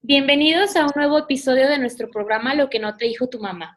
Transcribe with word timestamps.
Bienvenidos 0.00 0.76
a 0.76 0.84
un 0.84 0.92
nuevo 0.94 1.18
episodio 1.18 1.68
de 1.68 1.76
nuestro 1.76 2.08
programa 2.08 2.54
Lo 2.54 2.70
que 2.70 2.78
no 2.78 2.96
te 2.96 3.06
dijo 3.06 3.28
tu 3.28 3.40
mamá. 3.40 3.76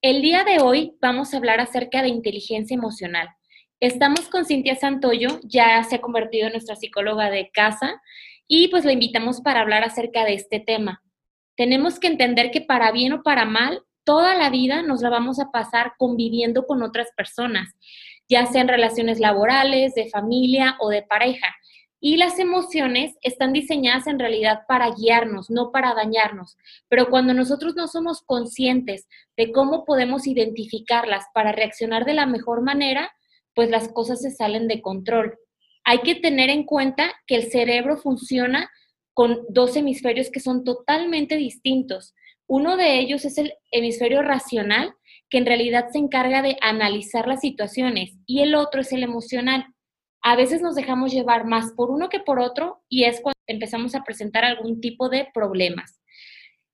El 0.00 0.22
día 0.22 0.42
de 0.42 0.60
hoy 0.60 0.96
vamos 0.98 1.34
a 1.34 1.36
hablar 1.36 1.60
acerca 1.60 2.00
de 2.00 2.08
inteligencia 2.08 2.74
emocional. 2.74 3.28
Estamos 3.78 4.28
con 4.28 4.46
Cintia 4.46 4.76
Santoyo, 4.76 5.40
ya 5.44 5.84
se 5.84 5.96
ha 5.96 6.00
convertido 6.00 6.46
en 6.46 6.54
nuestra 6.54 6.74
psicóloga 6.74 7.28
de 7.30 7.50
casa 7.52 8.00
y 8.48 8.68
pues 8.68 8.86
la 8.86 8.92
invitamos 8.92 9.42
para 9.42 9.60
hablar 9.60 9.84
acerca 9.84 10.24
de 10.24 10.34
este 10.34 10.58
tema. 10.58 11.02
Tenemos 11.54 12.00
que 12.00 12.06
entender 12.06 12.50
que 12.50 12.62
para 12.62 12.90
bien 12.90 13.12
o 13.12 13.22
para 13.22 13.44
mal, 13.44 13.82
toda 14.04 14.34
la 14.36 14.48
vida 14.48 14.80
nos 14.80 15.02
la 15.02 15.10
vamos 15.10 15.38
a 15.38 15.50
pasar 15.50 15.92
conviviendo 15.98 16.66
con 16.66 16.82
otras 16.82 17.08
personas, 17.14 17.74
ya 18.26 18.46
sean 18.46 18.68
relaciones 18.68 19.20
laborales, 19.20 19.94
de 19.94 20.08
familia 20.08 20.78
o 20.80 20.88
de 20.88 21.02
pareja. 21.02 21.54
Y 22.00 22.16
las 22.16 22.38
emociones 22.38 23.16
están 23.22 23.52
diseñadas 23.52 24.06
en 24.06 24.18
realidad 24.18 24.60
para 24.68 24.90
guiarnos, 24.94 25.50
no 25.50 25.72
para 25.72 25.94
dañarnos. 25.94 26.56
Pero 26.88 27.10
cuando 27.10 27.34
nosotros 27.34 27.74
no 27.74 27.88
somos 27.88 28.22
conscientes 28.22 29.08
de 29.36 29.50
cómo 29.50 29.84
podemos 29.84 30.26
identificarlas 30.26 31.24
para 31.34 31.52
reaccionar 31.52 32.04
de 32.04 32.14
la 32.14 32.26
mejor 32.26 32.62
manera, 32.62 33.10
pues 33.54 33.70
las 33.70 33.88
cosas 33.88 34.20
se 34.22 34.30
salen 34.30 34.68
de 34.68 34.80
control. 34.80 35.36
Hay 35.84 36.00
que 36.02 36.14
tener 36.14 36.50
en 36.50 36.64
cuenta 36.64 37.12
que 37.26 37.34
el 37.34 37.50
cerebro 37.50 37.96
funciona 37.96 38.70
con 39.14 39.40
dos 39.48 39.74
hemisferios 39.74 40.30
que 40.30 40.38
son 40.38 40.62
totalmente 40.62 41.36
distintos. 41.36 42.14
Uno 42.46 42.76
de 42.76 43.00
ellos 43.00 43.24
es 43.24 43.36
el 43.38 43.54
hemisferio 43.72 44.22
racional, 44.22 44.94
que 45.28 45.38
en 45.38 45.46
realidad 45.46 45.86
se 45.90 45.98
encarga 45.98 46.40
de 46.40 46.56
analizar 46.60 47.26
las 47.26 47.40
situaciones, 47.40 48.16
y 48.26 48.42
el 48.42 48.54
otro 48.54 48.80
es 48.80 48.92
el 48.92 49.02
emocional 49.02 49.66
a 50.22 50.36
veces 50.36 50.60
nos 50.62 50.74
dejamos 50.74 51.12
llevar 51.12 51.44
más 51.46 51.72
por 51.72 51.90
uno 51.90 52.08
que 52.08 52.20
por 52.20 52.38
otro 52.38 52.82
y 52.88 53.04
es 53.04 53.20
cuando 53.20 53.38
empezamos 53.46 53.94
a 53.94 54.04
presentar 54.04 54.44
algún 54.44 54.80
tipo 54.80 55.08
de 55.08 55.28
problemas. 55.32 56.00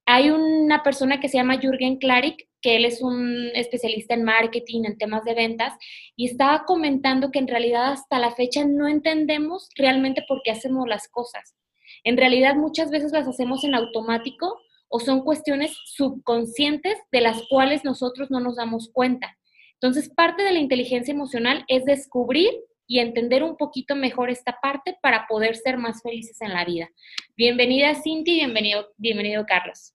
Hay 0.06 0.30
una 0.30 0.82
persona 0.82 1.20
que 1.20 1.28
se 1.28 1.38
llama 1.38 1.58
Jürgen 1.58 1.96
Klarik, 1.96 2.48
que 2.60 2.76
él 2.76 2.84
es 2.84 3.00
un 3.00 3.50
especialista 3.54 4.14
en 4.14 4.24
marketing, 4.24 4.84
en 4.84 4.98
temas 4.98 5.24
de 5.24 5.34
ventas, 5.34 5.72
y 6.14 6.26
estaba 6.26 6.64
comentando 6.66 7.30
que 7.30 7.38
en 7.38 7.48
realidad 7.48 7.92
hasta 7.92 8.18
la 8.18 8.34
fecha 8.34 8.64
no 8.64 8.86
entendemos 8.86 9.68
realmente 9.76 10.24
por 10.28 10.42
qué 10.42 10.50
hacemos 10.50 10.86
las 10.88 11.08
cosas. 11.08 11.54
En 12.04 12.16
realidad 12.18 12.56
muchas 12.56 12.90
veces 12.90 13.12
las 13.12 13.26
hacemos 13.26 13.64
en 13.64 13.74
automático 13.74 14.60
o 14.88 15.00
son 15.00 15.22
cuestiones 15.22 15.74
subconscientes 15.86 16.98
de 17.10 17.20
las 17.20 17.42
cuales 17.48 17.84
nosotros 17.84 18.30
no 18.30 18.40
nos 18.40 18.56
damos 18.56 18.90
cuenta. 18.92 19.36
Entonces, 19.74 20.08
parte 20.08 20.42
de 20.42 20.52
la 20.52 20.60
inteligencia 20.60 21.12
emocional 21.12 21.64
es 21.68 21.84
descubrir 21.84 22.50
y 22.86 22.98
entender 22.98 23.42
un 23.42 23.56
poquito 23.56 23.96
mejor 23.96 24.30
esta 24.30 24.58
parte 24.60 24.96
para 25.02 25.26
poder 25.26 25.56
ser 25.56 25.78
más 25.78 26.02
felices 26.02 26.40
en 26.40 26.52
la 26.52 26.64
vida. 26.64 26.88
Bienvenida 27.36 27.94
Cinti, 27.94 28.34
bienvenido, 28.34 28.92
bienvenido 28.96 29.44
Carlos. 29.46 29.94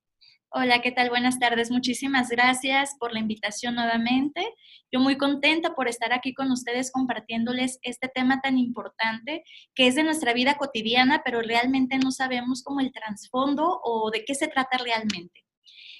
Hola, 0.51 0.81
¿qué 0.81 0.91
tal? 0.91 1.09
Buenas 1.09 1.37
tardes. 1.37 1.69
Muchísimas 1.69 2.29
gracias 2.29 2.95
por 2.99 3.13
la 3.13 3.19
invitación 3.19 3.75
nuevamente. 3.75 4.51
Yo 4.91 4.99
muy 4.99 5.15
contenta 5.15 5.75
por 5.75 5.87
estar 5.87 6.11
aquí 6.11 6.33
con 6.33 6.51
ustedes 6.51 6.91
compartiéndoles 6.91 7.77
este 7.83 8.07
tema 8.07 8.41
tan 8.41 8.57
importante 8.57 9.43
que 9.75 9.85
es 9.85 9.93
de 9.93 10.01
nuestra 10.01 10.33
vida 10.33 10.57
cotidiana, 10.57 11.21
pero 11.23 11.43
realmente 11.43 11.99
no 11.99 12.09
sabemos 12.09 12.63
cómo 12.63 12.79
el 12.79 12.91
trasfondo 12.91 13.79
o 13.83 14.09
de 14.09 14.25
qué 14.25 14.33
se 14.33 14.47
trata 14.47 14.79
realmente. 14.79 15.45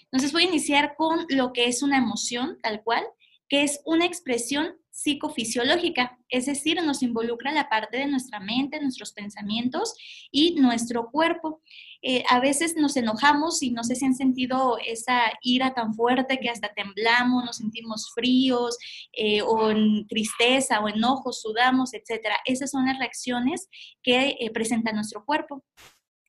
Entonces 0.06 0.34
voy 0.34 0.46
a 0.46 0.48
iniciar 0.48 0.96
con 0.98 1.28
lo 1.30 1.54
que 1.54 1.68
es 1.68 1.84
una 1.84 2.00
emoción, 2.00 2.58
tal 2.64 2.82
cual, 2.84 3.06
que 3.50 3.64
es 3.64 3.82
una 3.84 4.06
expresión 4.06 4.76
psicofisiológica, 4.92 6.18
es 6.28 6.46
decir, 6.46 6.82
nos 6.84 7.02
involucra 7.04 7.52
la 7.52 7.70
parte 7.70 7.98
de 7.98 8.08
nuestra 8.08 8.40
mente, 8.40 8.82
nuestros 8.82 9.14
pensamientos 9.14 9.96
y 10.30 10.56
nuestro 10.56 11.10
cuerpo. 11.10 11.62
Eh, 12.02 12.24
a 12.30 12.40
veces 12.40 12.76
nos 12.76 12.98
enojamos 12.98 13.64
y 13.64 13.72
no 13.72 13.84
sé 13.84 13.96
si 13.96 14.06
han 14.06 14.16
sentido 14.16 14.78
esa 14.86 15.22
ira 15.42 15.74
tan 15.74 15.94
fuerte 15.94 16.40
que 16.40 16.50
hasta 16.50 16.74
temblamos, 16.74 17.46
nos 17.46 17.58
sentimos 17.58 18.12
fríos 18.14 18.78
eh, 19.14 19.42
o 19.42 19.72
en 19.72 20.06
tristeza 20.08 20.82
o 20.82 20.90
enojo, 20.90 21.32
sudamos, 21.32 21.94
etc. 21.94 22.28
Esas 22.46 22.72
son 22.72 22.86
las 22.86 23.00
reacciones 23.00 23.70
que 24.04 24.38
eh, 24.40 24.52
presenta 24.52 24.92
nuestro 24.92 25.24
cuerpo 25.26 25.64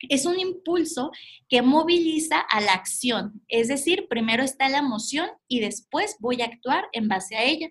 es 0.09 0.27
un 0.27 0.39
impulso 0.39 1.11
que 1.49 1.63
moviliza 1.63 2.41
a 2.41 2.61
la 2.61 2.73
acción, 2.73 3.43
es 3.49 3.69
decir, 3.69 4.07
primero 4.09 4.43
está 4.43 4.69
la 4.69 4.79
emoción 4.79 5.29
y 5.49 5.61
después 5.61 6.17
voy 6.21 6.43
a 6.43 6.47
actuar 6.47 6.89
en 6.93 7.09
base 7.09 7.37
a 7.37 7.45
ella. 7.45 7.71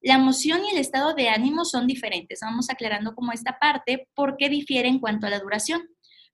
La 0.00 0.14
emoción 0.14 0.64
y 0.64 0.70
el 0.70 0.78
estado 0.78 1.14
de 1.14 1.28
ánimo 1.28 1.64
son 1.64 1.86
diferentes. 1.86 2.40
Vamos 2.42 2.70
aclarando 2.70 3.14
como 3.14 3.32
esta 3.32 3.58
parte 3.60 4.08
porque 4.14 4.48
difiere 4.48 4.88
en 4.88 4.98
cuanto 4.98 5.26
a 5.26 5.30
la 5.30 5.38
duración. 5.38 5.82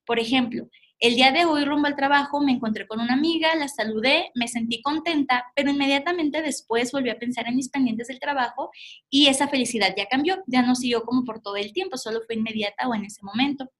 Por 0.06 0.18
ejemplo, 0.18 0.68
el 1.00 1.14
día 1.14 1.30
de 1.30 1.44
hoy 1.44 1.64
rumbo 1.64 1.86
al 1.86 1.94
trabajo 1.94 2.40
me 2.40 2.50
encontré 2.50 2.86
con 2.88 2.98
una 2.98 3.12
amiga, 3.12 3.54
la 3.54 3.68
saludé, 3.68 4.32
me 4.34 4.48
sentí 4.48 4.82
contenta, 4.82 5.44
pero 5.54 5.70
inmediatamente 5.70 6.42
después 6.42 6.90
volví 6.90 7.10
a 7.10 7.18
pensar 7.18 7.46
en 7.46 7.54
mis 7.54 7.68
pendientes 7.68 8.08
del 8.08 8.18
trabajo 8.18 8.70
y 9.08 9.28
esa 9.28 9.46
felicidad 9.46 9.94
ya 9.96 10.06
cambió, 10.06 10.42
ya 10.48 10.62
no 10.62 10.74
siguió 10.74 11.04
como 11.04 11.24
por 11.24 11.40
todo 11.40 11.54
el 11.54 11.72
tiempo, 11.72 11.98
solo 11.98 12.20
fue 12.26 12.34
inmediata 12.34 12.88
o 12.88 12.94
en 12.96 13.04
ese 13.04 13.22
momento. 13.22 13.70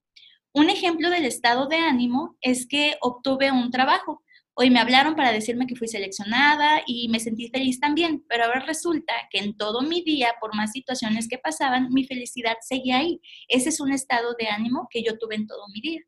Un 0.53 0.71
ejemplo 0.71 1.11
del 1.11 1.25
estado 1.25 1.67
de 1.67 1.77
ánimo 1.77 2.37
es 2.41 2.67
que 2.67 2.97
obtuve 3.01 3.53
un 3.53 3.71
trabajo. 3.71 4.23
Hoy 4.55 4.71
me 4.71 4.81
hablaron 4.81 5.15
para 5.15 5.31
decirme 5.31 5.67
que 5.67 5.77
fui 5.77 5.87
seleccionada 5.87 6.83
y 6.87 7.09
me 7.11 7.21
sentí 7.21 7.49
feliz 7.49 7.79
también, 7.79 8.25
pero 8.29 8.45
ahora 8.45 8.61
resulta 8.61 9.13
que 9.31 9.39
en 9.39 9.57
todo 9.57 9.83
mi 9.83 10.03
día, 10.03 10.35
por 10.41 10.57
más 10.57 10.73
situaciones 10.73 11.29
que 11.29 11.39
pasaban, 11.39 11.91
mi 11.91 12.05
felicidad 12.05 12.57
seguía 12.61 12.99
ahí. 12.99 13.21
Ese 13.47 13.69
es 13.69 13.79
un 13.79 13.93
estado 13.93 14.35
de 14.39 14.49
ánimo 14.49 14.89
que 14.91 15.03
yo 15.03 15.17
tuve 15.17 15.37
en 15.37 15.47
todo 15.47 15.69
mi 15.73 15.81
día. 15.81 16.01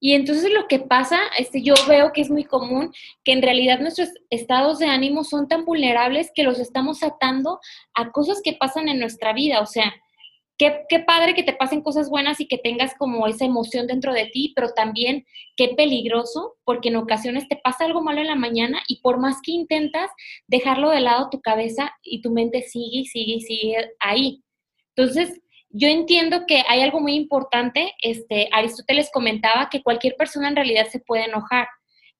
Y 0.00 0.14
entonces 0.14 0.52
lo 0.52 0.66
que 0.66 0.78
pasa, 0.78 1.20
este, 1.38 1.62
yo 1.62 1.74
veo 1.88 2.12
que 2.12 2.20
es 2.20 2.30
muy 2.30 2.44
común 2.44 2.92
que 3.24 3.32
en 3.32 3.42
realidad 3.42 3.80
nuestros 3.80 4.08
estados 4.30 4.78
de 4.78 4.86
ánimo 4.86 5.24
son 5.24 5.48
tan 5.48 5.64
vulnerables 5.64 6.30
que 6.34 6.44
los 6.44 6.58
estamos 6.58 7.02
atando 7.02 7.60
a 7.94 8.10
cosas 8.10 8.40
que 8.42 8.54
pasan 8.54 8.88
en 8.88 9.00
nuestra 9.00 9.32
vida. 9.32 9.60
O 9.60 9.66
sea, 9.66 9.92
Qué, 10.58 10.98
padre 11.06 11.36
que 11.36 11.44
te 11.44 11.52
pasen 11.52 11.82
cosas 11.82 12.10
buenas 12.10 12.40
y 12.40 12.48
que 12.48 12.58
tengas 12.58 12.92
como 12.96 13.28
esa 13.28 13.44
emoción 13.44 13.86
dentro 13.86 14.12
de 14.12 14.26
ti, 14.26 14.52
pero 14.56 14.70
también 14.70 15.24
qué 15.56 15.68
peligroso, 15.68 16.56
porque 16.64 16.88
en 16.88 16.96
ocasiones 16.96 17.46
te 17.46 17.54
pasa 17.54 17.84
algo 17.84 18.02
malo 18.02 18.20
en 18.22 18.26
la 18.26 18.34
mañana 18.34 18.82
y 18.88 19.00
por 19.00 19.20
más 19.20 19.36
que 19.40 19.52
intentas 19.52 20.10
dejarlo 20.48 20.90
de 20.90 20.98
lado 20.98 21.28
tu 21.30 21.40
cabeza 21.40 21.92
y 22.02 22.22
tu 22.22 22.32
mente 22.32 22.62
sigue 22.62 22.98
y 22.98 23.04
sigue 23.04 23.34
y 23.34 23.40
sigue 23.42 23.90
ahí. 24.00 24.42
Entonces, 24.96 25.40
yo 25.70 25.86
entiendo 25.86 26.44
que 26.44 26.64
hay 26.68 26.80
algo 26.80 26.98
muy 26.98 27.14
importante, 27.14 27.94
este, 28.02 28.48
Aristóteles 28.50 29.10
comentaba 29.12 29.68
que 29.70 29.84
cualquier 29.84 30.16
persona 30.16 30.48
en 30.48 30.56
realidad 30.56 30.88
se 30.88 30.98
puede 30.98 31.26
enojar, 31.26 31.68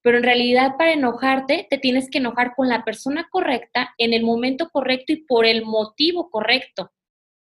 pero 0.01 0.19
en 0.19 0.23
realidad 0.23 0.77
para 0.79 0.93
enojarte 0.93 1.67
te 1.69 1.79
tienes 1.79 2.09
que 2.09 2.19
enojar 2.19 2.55
con 2.55 2.69
la 2.69 2.85
persona 2.85 3.27
correcta, 3.33 3.97
en 3.99 4.13
el 4.13 4.23
momento 4.23 4.69
correcto 4.71 5.13
y 5.13 5.25
por 5.25 5.45
el 5.45 5.65
motivo 5.65 6.31
correcto 6.31 6.93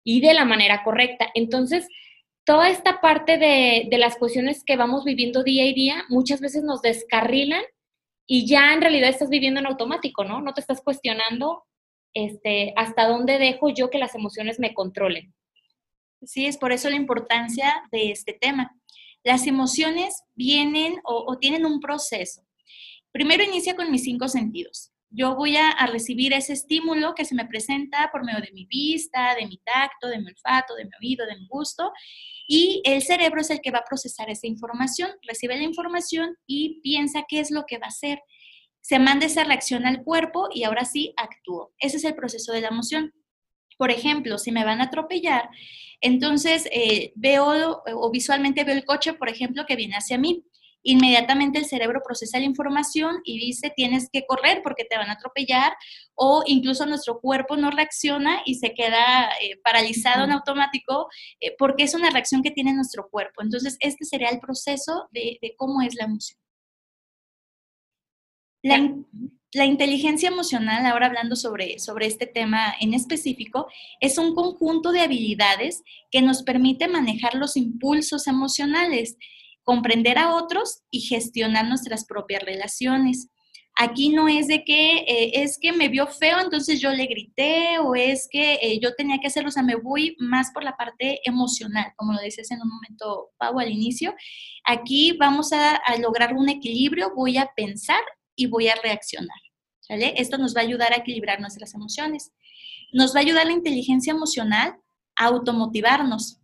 y 0.06 0.22
de 0.22 0.34
la 0.34 0.46
manera 0.46 0.84
correcta. 0.84 1.28
Entonces, 1.34 1.90
toda 2.46 2.70
esta 2.70 3.02
parte 3.02 3.38
de, 3.38 3.90
las 3.98 4.16
cuestiones 4.16 4.64
que 4.64 4.78
vamos 4.78 5.04
viviendo 5.04 5.44
día 5.44 5.66
y 5.66 5.74
día, 5.74 6.06
muchas 6.08 6.40
veces 6.40 6.64
nos 6.64 6.82
descarrilan 6.82 7.64
y 8.28 8.48
ya 8.48 8.74
en 8.74 8.82
realidad 8.82 9.10
estás 9.10 9.30
viviendo 9.30 9.60
en 9.60 9.66
automático, 9.66 10.24
¿no? 10.24 10.42
No 10.42 10.54
te 10.54 10.62
estás 10.62 10.82
cuestionando 10.82 11.64
este, 12.14 12.72
hasta 12.78 13.08
dónde 13.08 13.40
dejo 13.40 13.70
yo 13.70 13.90
que 13.90 13.98
las 13.98 14.16
emociones 14.16 14.60
me 14.60 14.74
controlen. 14.74 15.34
Sí, 16.22 16.46
es 16.46 16.58
por 16.58 16.72
eso 16.72 16.90
la 16.90 16.96
importancia 16.96 17.84
de 17.92 18.12
este 18.12 18.34
tema. 18.34 18.76
Las 19.24 19.48
emociones 19.48 20.24
vienen 20.36 21.00
o 21.04 21.38
tienen 21.40 21.66
un 21.66 21.80
proceso. 21.80 22.44
Primero 23.12 23.44
inicia 23.44 23.76
con 23.76 23.92
mis 23.92 24.04
cinco 24.04 24.28
sentidos 24.28 24.95
yo 25.16 25.36
voy 25.36 25.56
a, 25.56 25.74
recibir 25.88 26.34
ese 26.34 26.54
estímulo 26.54 27.16
que 27.16 27.26
se 27.26 27.36
me 27.36 27.46
presenta 27.46 28.10
por 28.12 28.24
medio 28.26 28.42
de 28.42 28.52
mi 28.52 28.66
vista, 28.66 29.36
de 29.36 29.48
mi 29.48 29.58
tacto, 29.58 30.08
de 30.08 30.20
mi 30.20 30.28
olfato, 30.28 30.76
de 30.76 30.86
mi 30.86 30.92
oído, 31.02 31.26
de 31.26 31.38
mi 31.38 31.48
gusto, 31.48 31.92
y 32.48 32.82
el 32.86 33.02
cerebro 33.02 33.42
es 33.42 33.50
el 33.50 33.62
que 33.62 33.72
va 33.72 33.80
a 33.80 33.86
procesar 33.86 34.30
esa 34.30 34.48
información, 34.48 35.10
recibe 35.24 35.58
la 35.58 35.64
información 35.64 36.36
y 36.46 36.82
piensa 36.82 37.26
qué 37.28 37.40
es 37.40 37.50
lo 37.50 37.66
que 37.66 37.78
va 37.78 37.86
a 37.86 37.90
hacer. 37.90 38.20
Se 38.82 39.00
manda 39.00 39.26
esa 39.26 39.44
reacción 39.44 39.86
al 39.86 40.04
cuerpo 40.04 40.50
y 40.54 40.64
ahora 40.64 40.86
sí 40.86 41.14
actúo. 41.18 41.74
Ese 41.80 41.98
es 41.98 42.04
el 42.04 42.16
proceso 42.16 42.52
de 42.52 42.62
la 42.62 42.68
emoción. 42.68 43.14
Por 43.78 43.92
ejemplo, 43.92 44.38
si 44.38 44.52
me 44.52 44.64
van 44.64 44.82
a 44.82 44.86
atropellar, 44.86 45.50
entonces 46.02 46.68
eh, 46.72 47.14
veo 47.16 47.82
o 47.86 48.12
visualmente 48.12 48.64
veo 48.64 48.76
el 48.76 48.86
coche, 48.86 49.14
por 49.14 49.30
ejemplo, 49.30 49.66
que 49.66 49.76
viene 49.76 49.96
hacia 49.96 50.18
mí 50.18 50.46
inmediatamente 50.86 51.60
el 51.60 51.66
cerebro 51.66 52.02
procesa 52.06 52.40
la 52.40 52.46
información 52.46 53.18
y 53.24 53.40
dice 53.40 53.74
tienes 53.76 54.08
que 54.12 54.26
correr 54.26 54.62
porque 54.64 54.86
te 54.86 54.98
van 54.98 55.10
a 55.10 55.14
atropellar 55.14 55.74
o 56.14 56.44
incluso 56.46 56.86
nuestro 56.86 57.20
cuerpo 57.20 57.58
no 57.58 57.72
reacciona 57.72 58.42
y 58.46 58.56
se 58.56 58.74
queda 58.74 59.30
eh, 59.42 59.60
paralizado 59.64 60.24
en 60.24 60.32
automático 60.32 61.08
eh, 61.42 61.56
porque 61.58 61.84
es 61.84 61.96
una 61.96 62.12
reacción 62.12 62.44
que 62.44 62.52
tiene 62.52 62.74
nuestro 62.74 63.10
cuerpo. 63.10 63.42
Entonces, 63.42 63.78
este 63.80 64.06
sería 64.06 64.30
el 64.30 64.40
proceso 64.40 65.10
de, 65.12 65.40
cómo 65.58 65.82
es 65.82 65.96
la 65.96 66.06
emoción. 66.06 66.40
La, 69.54 69.66
inteligencia 69.66 70.28
emocional, 70.28 70.86
ahora 70.86 71.06
hablando 71.06 71.36
sobre, 71.36 71.80
sobre 71.80 72.08
este 72.08 72.26
tema 72.28 72.74
en 72.82 72.94
específico, 72.94 73.68
es 74.02 74.18
un 74.18 74.36
conjunto 74.36 74.92
de 74.92 75.00
habilidades 75.00 75.82
que 76.12 76.22
nos 76.22 76.44
permite 76.44 76.88
manejar 76.88 77.36
los 77.36 77.56
impulsos 77.56 78.28
emocionales 78.28 79.18
comprender 79.66 80.18
a 80.18 80.34
otros 80.34 80.84
y 80.90 81.02
gestionar 81.02 81.68
nuestras 81.68 82.06
propias 82.06 82.44
relaciones. 82.44 83.30
Aquí 83.78 84.08
no 84.08 84.30
es 84.30 84.48
de 84.48 84.64
que 84.64 85.00
eh, 85.00 85.32
es 85.44 85.58
que 85.60 85.74
me 85.74 85.90
vio 85.90 86.08
feo, 86.08 86.40
entonces 86.40 86.80
yo 86.80 86.92
le 86.92 87.08
grité 87.08 87.78
o 87.80 87.94
es 87.94 88.30
que 88.32 88.54
eh, 88.62 88.80
yo 88.82 88.96
tenía 88.96 89.18
que 89.20 89.28
hacerlo, 89.28 89.50
o 89.50 89.52
sea, 89.52 89.64
me 89.64 89.76
voy 89.76 90.16
más 90.18 90.52
por 90.52 90.64
la 90.64 90.78
parte 90.78 91.20
emocional, 91.26 91.92
como 91.98 92.14
lo 92.14 92.22
dices 92.22 92.50
en 92.52 92.62
un 92.62 92.70
momento, 92.70 93.32
Pau, 93.38 93.60
al 93.60 93.70
inicio. 93.70 94.16
Aquí 94.64 95.18
vamos 95.20 95.52
a, 95.52 95.82
lograr 96.00 96.36
un 96.36 96.48
equilibrio, 96.48 97.12
voy 97.14 97.38
a 97.38 97.52
pensar 97.54 98.02
y 98.34 98.46
voy 98.46 98.70
a 98.70 98.76
reaccionar. 98.76 99.38
Esto 99.90 100.38
nos 100.38 100.56
va 100.56 100.62
a 100.62 100.64
ayudar 100.64 100.94
a 100.94 100.98
equilibrar 100.98 101.42
nuestras 101.42 101.74
emociones. 101.74 102.32
Nos 102.94 103.14
va 103.14 103.20
a 103.20 103.24
ayudar 103.24 103.46
la 103.46 103.52
inteligencia 103.52 104.12
emocional 104.12 104.78
a 105.18 105.26
automotivarnos. 105.26 106.40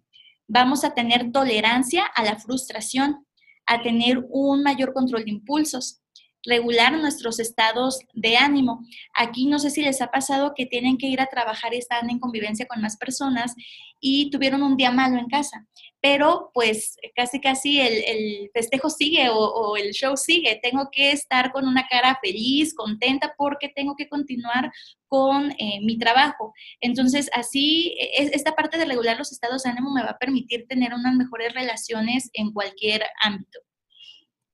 Vamos 0.53 0.83
a 0.83 0.93
tener 0.93 1.31
tolerancia 1.31 2.03
a 2.13 2.25
la 2.25 2.37
frustración, 2.37 3.25
a 3.65 3.81
tener 3.81 4.21
un 4.27 4.63
mayor 4.63 4.91
control 4.91 5.23
de 5.23 5.31
impulsos, 5.31 6.01
regular 6.45 6.93
nuestros 6.93 7.39
estados 7.39 7.99
de 8.13 8.37
ánimo. 8.37 8.85
Aquí 9.13 9.45
no 9.45 9.59
sé 9.59 9.69
si 9.69 9.81
les 9.81 10.01
ha 10.01 10.11
pasado 10.11 10.53
que 10.55 10.65
tienen 10.65 10.97
que 10.97 11.07
ir 11.07 11.21
a 11.21 11.27
trabajar 11.27 11.73
y 11.73 11.77
están 11.77 12.09
en 12.09 12.19
convivencia 12.19 12.67
con 12.67 12.81
más 12.81 12.97
personas 12.97 13.55
y 13.99 14.31
tuvieron 14.31 14.63
un 14.63 14.75
día 14.77 14.89
malo 14.89 15.17
en 15.19 15.27
casa, 15.27 15.67
pero 16.01 16.49
pues 16.55 16.95
casi 17.15 17.39
casi 17.39 17.79
el, 17.79 18.49
festejo 18.53 18.89
sigue 18.89 19.29
o, 19.31 19.77
el 19.77 19.91
show 19.91 20.17
sigue. 20.17 20.59
Tengo 20.61 20.89
que 20.91 21.11
estar 21.11 21.51
con 21.51 21.67
una 21.67 21.87
cara 21.87 22.17
feliz, 22.21 22.73
contenta, 22.73 23.35
porque 23.37 23.69
tengo 23.69 23.95
que 23.95 24.09
continuar 24.09 24.71
con 25.07 25.51
eh, 25.51 25.79
mi 25.83 25.97
trabajo. 25.99 26.53
Entonces, 26.79 27.29
así, 27.33 27.95
e, 27.99 28.31
esta 28.33 28.55
parte 28.55 28.77
de 28.79 28.85
regular 28.85 29.17
los 29.17 29.31
estados 29.31 29.63
de 29.63 29.69
ánimo 29.69 29.93
me 29.93 30.03
va 30.03 30.11
a 30.11 30.17
permitir 30.17 30.65
tener 30.67 30.93
unas 30.93 31.15
mejores 31.15 31.53
relaciones 31.53 32.29
en 32.33 32.51
cualquier 32.51 33.03
ámbito. 33.21 33.59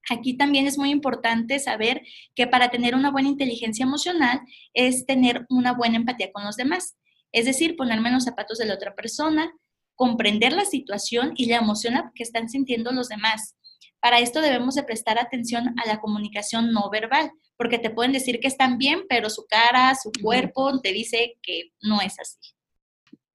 Aquí 0.09 0.37
también 0.37 0.67
es 0.67 0.77
muy 0.77 0.89
importante 0.89 1.59
saber 1.59 2.01
que 2.35 2.47
para 2.47 2.69
tener 2.69 2.95
una 2.95 3.11
buena 3.11 3.29
inteligencia 3.29 3.83
emocional 3.83 4.41
es 4.73 5.05
tener 5.05 5.45
una 5.49 5.73
buena 5.73 5.97
empatía 5.97 6.31
con 6.31 6.45
los 6.45 6.55
demás. 6.55 6.95
Es 7.31 7.45
decir, 7.45 7.75
ponerme 7.75 8.09
en 8.09 8.15
los 8.15 8.23
zapatos 8.23 8.57
de 8.57 8.65
la 8.65 8.75
otra 8.75 8.95
persona, 8.95 9.51
comprender 9.95 10.53
la 10.53 10.65
situación 10.65 11.33
y 11.35 11.47
la 11.47 11.57
emoción 11.57 12.11
que 12.15 12.23
están 12.23 12.47
sintiendo 12.49 12.91
los 12.91 13.09
demás. 13.09 13.55
Para 13.99 14.19
esto 14.19 14.41
debemos 14.41 14.75
de 14.75 14.83
prestar 14.83 15.19
atención 15.19 15.75
a 15.79 15.87
la 15.87 15.99
comunicación 15.99 16.71
no 16.71 16.89
verbal, 16.89 17.31
porque 17.57 17.79
te 17.79 17.89
pueden 17.89 18.13
decir 18.13 18.39
que 18.39 18.47
están 18.47 18.77
bien, 18.77 19.05
pero 19.09 19.29
su 19.29 19.45
cara, 19.47 19.93
su 19.95 20.11
cuerpo 20.21 20.79
te 20.79 20.93
dice 20.93 21.37
que 21.41 21.71
no 21.81 21.99
es 21.99 22.17
así. 22.19 22.37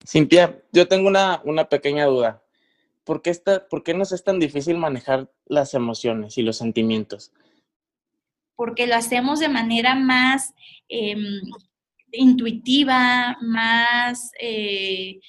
Cintia, 0.07 0.63
yo 0.73 0.89
tengo 0.89 1.09
una, 1.09 1.43
una 1.45 1.69
pequeña 1.69 2.07
duda. 2.07 2.43
¿Por 3.05 3.23
qué, 3.23 3.31
está, 3.31 3.69
¿por 3.69 3.83
qué 3.83 3.95
nos 3.95 4.13
es 4.13 4.25
tan 4.25 4.39
difícil 4.39 4.79
manejar 4.79 5.31
las 5.47 5.75
emociones 5.75 6.39
y 6.39 6.43
los 6.43 6.57
sentimientos? 6.57 7.33
Porque 8.57 8.87
lo 8.87 8.95
hacemos 8.95 9.41
de 9.41 9.49
manera 9.49 9.95
más 9.95 10.55
em, 10.89 11.41
intuitiva, 12.13 13.37
más, 13.41 14.31
eh, 14.41 15.21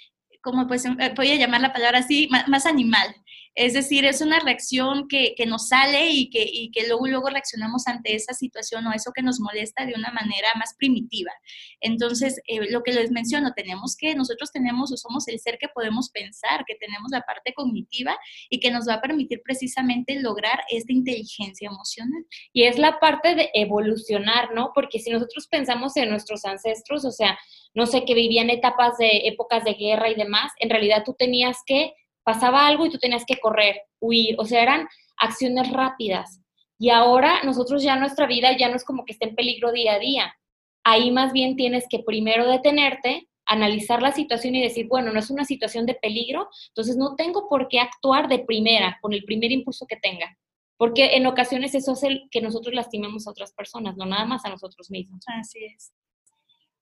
como 0.41 0.67
pues, 0.67 0.85
eh, 0.85 1.13
voy 1.15 1.31
a 1.31 1.35
llamar 1.35 1.61
la 1.61 1.73
palabra 1.73 1.99
así, 1.99 2.29
más 2.47 2.65
animal. 2.65 3.15
Es 3.55 3.73
decir, 3.73 4.05
es 4.05 4.21
una 4.21 4.39
reacción 4.39 5.07
que, 5.07 5.35
nos 5.45 5.67
sale 5.67 6.09
y 6.09 6.29
que, 6.29 6.43
y 6.43 6.71
que 6.71 6.87
luego, 6.87 7.07
luego 7.07 7.29
reaccionamos 7.29 7.87
ante 7.87 8.15
esa 8.15 8.33
situación 8.33 8.87
o 8.87 8.93
eso 8.93 9.11
que 9.13 9.21
nos 9.21 9.39
molesta 9.39 9.85
de 9.85 9.93
una 9.93 10.11
manera 10.11 10.49
más 10.55 10.75
primitiva. 10.77 11.31
Entonces, 11.79 12.41
eh, 12.47 12.71
lo 12.71 12.81
que 12.81 12.93
les 12.93 13.11
menciono, 13.11 13.53
tenemos 13.53 13.95
que, 13.95 14.15
nosotros 14.15 14.51
tenemos 14.51 14.91
o 14.91 14.97
somos 14.97 15.27
el 15.27 15.39
ser 15.39 15.57
que 15.59 15.67
podemos 15.67 16.09
pensar, 16.09 16.63
que 16.65 16.75
tenemos 16.75 17.11
la 17.11 17.21
parte 17.21 17.53
cognitiva 17.53 18.17
y 18.49 18.59
que 18.59 18.71
nos 18.71 18.87
va 18.87 18.95
a 18.95 19.01
permitir 19.01 19.41
precisamente 19.43 20.19
lograr 20.19 20.63
esta 20.69 20.91
inteligencia 20.91 21.67
emocional. 21.67 22.25
Y 22.53 22.63
es 22.63 22.77
la 22.79 22.99
parte 22.99 23.35
de 23.35 23.49
evolucionar, 23.53 24.53
¿no? 24.55 24.71
Porque 24.73 24.99
si 24.99 25.11
nosotros 25.11 25.47
pensamos 25.47 25.95
en 25.97 26.09
nuestros 26.09 26.45
ancestros, 26.45 27.05
o 27.05 27.11
sea, 27.11 27.37
no 27.73 27.85
sé, 27.85 28.05
que 28.05 28.13
vivían 28.13 28.49
etapas 28.49 28.97
de 28.97 29.27
épocas 29.27 29.63
de 29.63 29.73
guerra 29.73 30.09
y 30.09 30.15
demás, 30.15 30.51
en 30.59 30.69
realidad 30.69 31.03
tú 31.05 31.15
tenías 31.17 31.57
que 31.65 31.93
pasaba 32.23 32.67
algo 32.67 32.85
y 32.85 32.89
tú 32.89 32.97
tenías 32.97 33.25
que 33.25 33.39
correr, 33.39 33.81
huir, 33.99 34.35
o 34.39 34.45
sea, 34.45 34.61
eran 34.61 34.87
acciones 35.17 35.71
rápidas. 35.71 36.41
Y 36.79 36.89
ahora 36.89 37.43
nosotros 37.43 37.83
ya 37.83 37.95
nuestra 37.95 38.27
vida 38.27 38.57
ya 38.57 38.69
no 38.69 38.75
es 38.75 38.83
como 38.83 39.05
que 39.05 39.13
esté 39.13 39.29
en 39.29 39.35
peligro 39.35 39.71
día 39.71 39.93
a 39.93 39.99
día. 39.99 40.35
Ahí 40.83 41.11
más 41.11 41.31
bien 41.31 41.55
tienes 41.55 41.85
que 41.89 41.99
primero 41.99 42.47
detenerte, 42.47 43.29
analizar 43.45 44.01
la 44.01 44.11
situación 44.11 44.55
y 44.55 44.61
decir, 44.61 44.87
bueno, 44.87 45.11
no 45.11 45.19
es 45.19 45.29
una 45.29 45.45
situación 45.45 45.85
de 45.85 45.95
peligro, 45.95 46.49
entonces 46.69 46.97
no 46.97 47.15
tengo 47.15 47.47
por 47.47 47.67
qué 47.67 47.79
actuar 47.79 48.27
de 48.27 48.39
primera, 48.39 48.97
con 49.01 49.13
el 49.13 49.23
primer 49.23 49.51
impulso 49.51 49.85
que 49.85 49.97
tenga. 49.97 50.37
Porque 50.77 51.15
en 51.15 51.27
ocasiones 51.27 51.75
eso 51.75 51.93
hace 51.93 52.23
que 52.31 52.41
nosotros 52.41 52.73
lastimemos 52.73 53.27
a 53.27 53.31
otras 53.31 53.53
personas, 53.53 53.95
no 53.95 54.05
nada 54.05 54.25
más 54.25 54.43
a 54.43 54.49
nosotros 54.49 54.89
mismos. 54.89 55.23
Así 55.27 55.63
es. 55.63 55.93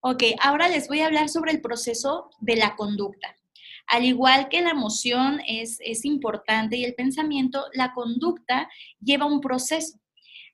Ok, 0.01 0.23
ahora 0.41 0.67
les 0.67 0.87
voy 0.87 1.01
a 1.01 1.05
hablar 1.05 1.29
sobre 1.29 1.51
el 1.51 1.61
proceso 1.61 2.31
de 2.39 2.55
la 2.55 2.75
conducta. 2.75 3.35
Al 3.91 4.05
igual 4.05 4.47
que 4.47 4.61
la 4.61 4.69
emoción 4.69 5.41
es, 5.45 6.05
importante 6.05 6.77
y 6.77 6.85
el 6.85 6.95
pensamiento, 6.95 7.65
la 7.73 7.91
conducta 7.91 8.69
lleva 9.01 9.25
un 9.25 9.41
proceso. 9.41 9.99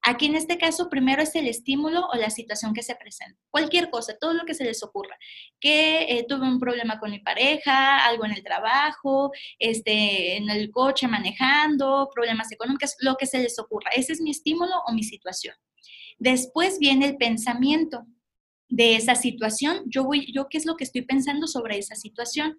Aquí 0.01 0.25
en 0.25 0.33
este 0.33 0.57
caso, 0.57 0.89
primero 0.89 1.21
es 1.21 1.35
el 1.35 1.45
estímulo 1.45 2.07
o 2.07 2.15
la 2.15 2.31
situación 2.31 2.73
que 2.73 2.81
se 2.81 2.95
presenta. 2.95 3.39
Cualquier 3.51 3.91
cosa, 3.91 4.17
todo 4.19 4.33
lo 4.33 4.43
que 4.45 4.55
se 4.55 4.63
les 4.63 4.81
ocurra. 4.81 5.15
Que 5.59 6.17
eh, 6.17 6.25
tuve 6.27 6.47
un 6.47 6.59
problema 6.59 6.99
con 6.99 7.11
mi 7.11 7.19
pareja, 7.19 8.07
algo 8.07 8.25
en 8.25 8.31
el 8.31 8.43
trabajo, 8.43 9.31
este, 9.59 10.37
en 10.37 10.49
el 10.49 10.71
coche 10.71 11.07
manejando, 11.07 12.09
problemas 12.11 12.51
económicos, 12.51 12.95
lo 13.01 13.17
que 13.17 13.27
se 13.27 13.37
les 13.37 13.59
ocurra. 13.59 13.91
Ese 13.95 14.13
es 14.13 14.21
mi 14.21 14.31
estímulo 14.31 14.73
o 14.87 14.93
mi 14.93 15.03
situación. 15.03 15.53
Después 16.17 16.79
viene 16.79 17.05
el 17.05 17.17
pensamiento 17.17 18.03
de 18.67 18.95
esa 18.95 19.13
situación. 19.13 19.83
Yo 19.85 20.05
voy, 20.05 20.33
yo 20.33 20.47
qué 20.49 20.57
es 20.57 20.65
lo 20.65 20.75
que 20.75 20.85
estoy 20.85 21.03
pensando 21.03 21.45
sobre 21.45 21.77
esa 21.77 21.95
situación. 21.95 22.57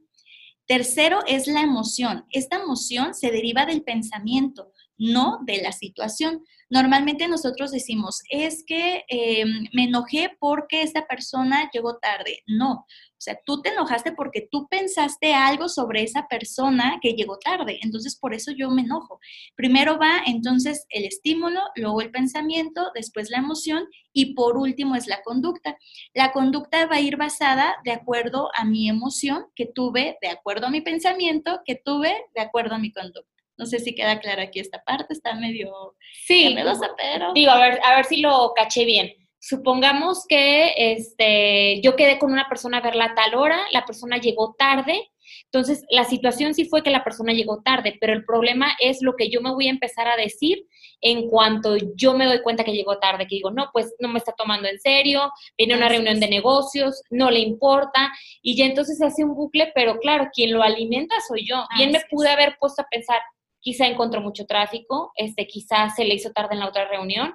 Tercero 0.69 1.20
es 1.26 1.47
la 1.47 1.62
emoción. 1.62 2.26
Esta 2.31 2.56
emoción 2.56 3.15
se 3.15 3.31
deriva 3.31 3.65
del 3.65 3.82
pensamiento, 3.82 4.70
no 4.99 5.38
de 5.47 5.62
la 5.62 5.73
situación. 5.73 6.44
Normalmente 6.69 7.26
nosotros 7.26 7.70
decimos, 7.70 8.20
es 8.29 8.65
que 8.67 9.03
em, 9.09 9.65
me 9.73 9.85
enojé 9.85 10.37
porque 10.38 10.82
esta 10.82 11.06
persona 11.06 11.70
llegó 11.73 11.97
tarde. 11.97 12.43
No, 12.47 12.85
o 13.19 13.20
sea, 13.20 13.37
tú 13.44 13.61
te 13.61 13.70
enojaste 13.70 14.12
porque 14.12 14.47
tú 14.49 14.69
pensaste 14.69 15.35
algo 15.35 15.69
sobre 15.69 16.05
esa 16.05 16.29
persona 16.29 17.00
que 17.03 17.15
llegó 17.15 17.37
tarde. 17.38 17.81
Entonces, 17.82 18.17
por 18.17 18.32
eso 18.32 18.53
yo 18.53 18.70
me 18.70 18.82
enojo. 18.82 19.19
Primero 19.56 19.99
va 19.99 20.23
entonces 20.25 20.87
el 20.88 21.05
estímulo, 21.05 21.61
luego 21.75 22.00
el 22.00 22.12
pensamiento, 22.12 22.93
después 22.94 23.29
la 23.31 23.38
emoción 23.38 23.88
y 24.12 24.35
por 24.35 24.57
último 24.57 24.95
es 24.95 25.09
la 25.09 25.21
conducta. 25.23 25.76
La 26.14 26.31
conducta 26.31 26.87
va 26.87 26.97
a 26.97 27.00
ir 27.00 27.16
basada 27.16 27.75
de 27.85 27.90
acuerdo 27.90 28.50
a 28.54 28.64
mi 28.64 28.88
emoción 28.88 29.47
que 29.57 29.66
tuve, 29.66 30.16
de 30.23 30.28
acuerdo 30.28 30.69
a 30.69 30.71
mi 30.71 30.81
pensamiento 30.81 31.62
que 31.64 31.75
tuve, 31.75 32.14
de 32.37 32.40
acuerdo 32.40 32.76
a 32.76 32.78
mi 32.78 32.92
conducta. 32.92 33.28
No 33.57 33.66
sé 33.66 33.81
si 33.81 33.97
queda 33.97 34.21
clara 34.21 34.45
aquí 34.45 34.61
esta 34.61 34.85
parte, 34.85 35.12
está 35.12 35.35
medio 35.35 35.97
sí, 36.25 36.57
pero... 36.97 37.33
Digo, 37.33 37.50
a 37.50 37.59
ver, 37.59 37.81
a 37.85 37.97
ver 37.97 38.04
si 38.04 38.19
lo 38.19 38.52
caché 38.54 38.85
bien 38.85 39.12
supongamos 39.40 40.25
que 40.28 40.75
este, 40.76 41.80
yo 41.83 41.97
quedé 41.97 42.18
con 42.18 42.33
una 42.33 42.49
persona 42.49 42.78
a 42.78 42.83
verla 42.83 43.07
a 43.07 43.14
tal 43.14 43.35
hora, 43.35 43.59
la 43.73 43.85
persona 43.85 44.18
llegó 44.18 44.54
tarde, 44.59 45.11
entonces 45.45 45.85
la 45.90 46.04
situación 46.04 46.54
sí 46.54 46.64
fue 46.64 46.83
que 46.83 46.90
la 46.90 47.04
persona 47.04 47.33
llegó 47.33 47.62
tarde, 47.62 47.97
pero 48.00 48.12
el 48.12 48.25
problema 48.25 48.73
es 48.80 49.02
lo 49.02 49.14
que 49.16 49.30
yo 49.30 49.40
me 49.40 49.52
voy 49.52 49.68
a 49.68 49.71
empezar 49.71 50.09
a 50.09 50.16
decir 50.16 50.66
en 51.00 51.28
cuanto 51.28 51.76
yo 51.95 52.14
me 52.14 52.26
doy 52.26 52.42
cuenta 52.42 52.64
que 52.64 52.73
llegó 52.73 52.99
tarde, 52.99 53.26
que 53.26 53.37
digo, 53.37 53.50
no, 53.50 53.71
pues 53.73 53.95
no 53.99 54.09
me 54.09 54.18
está 54.18 54.33
tomando 54.33 54.68
en 54.68 54.80
serio, 54.80 55.33
viene 55.57 55.76
una 55.76 55.88
reunión 55.88 56.18
de 56.21 56.28
negocios, 56.28 57.02
no 57.11 57.30
le 57.30 57.40
importa, 57.40 58.12
y 58.42 58.57
ya 58.57 58.66
entonces 58.66 58.99
se 58.99 59.07
hace 59.07 59.25
un 59.25 59.35
bucle, 59.35 59.71
pero 59.75 59.99
claro, 59.99 60.28
quien 60.33 60.52
lo 60.52 60.62
alimenta 60.62 61.14
soy 61.26 61.47
yo. 61.47 61.64
Bien 61.76 61.92
me 61.92 62.00
pude 62.11 62.30
haber 62.30 62.57
puesto 62.59 62.83
a 62.83 62.88
pensar, 62.90 63.21
quizá 63.61 63.87
encontró 63.87 64.21
mucho 64.21 64.47
tráfico, 64.47 65.12
este, 65.14 65.47
quizá 65.47 65.88
se 65.90 66.04
le 66.04 66.14
hizo 66.14 66.33
tarde 66.33 66.54
en 66.54 66.61
la 66.61 66.68
otra 66.68 66.88
reunión, 66.88 67.35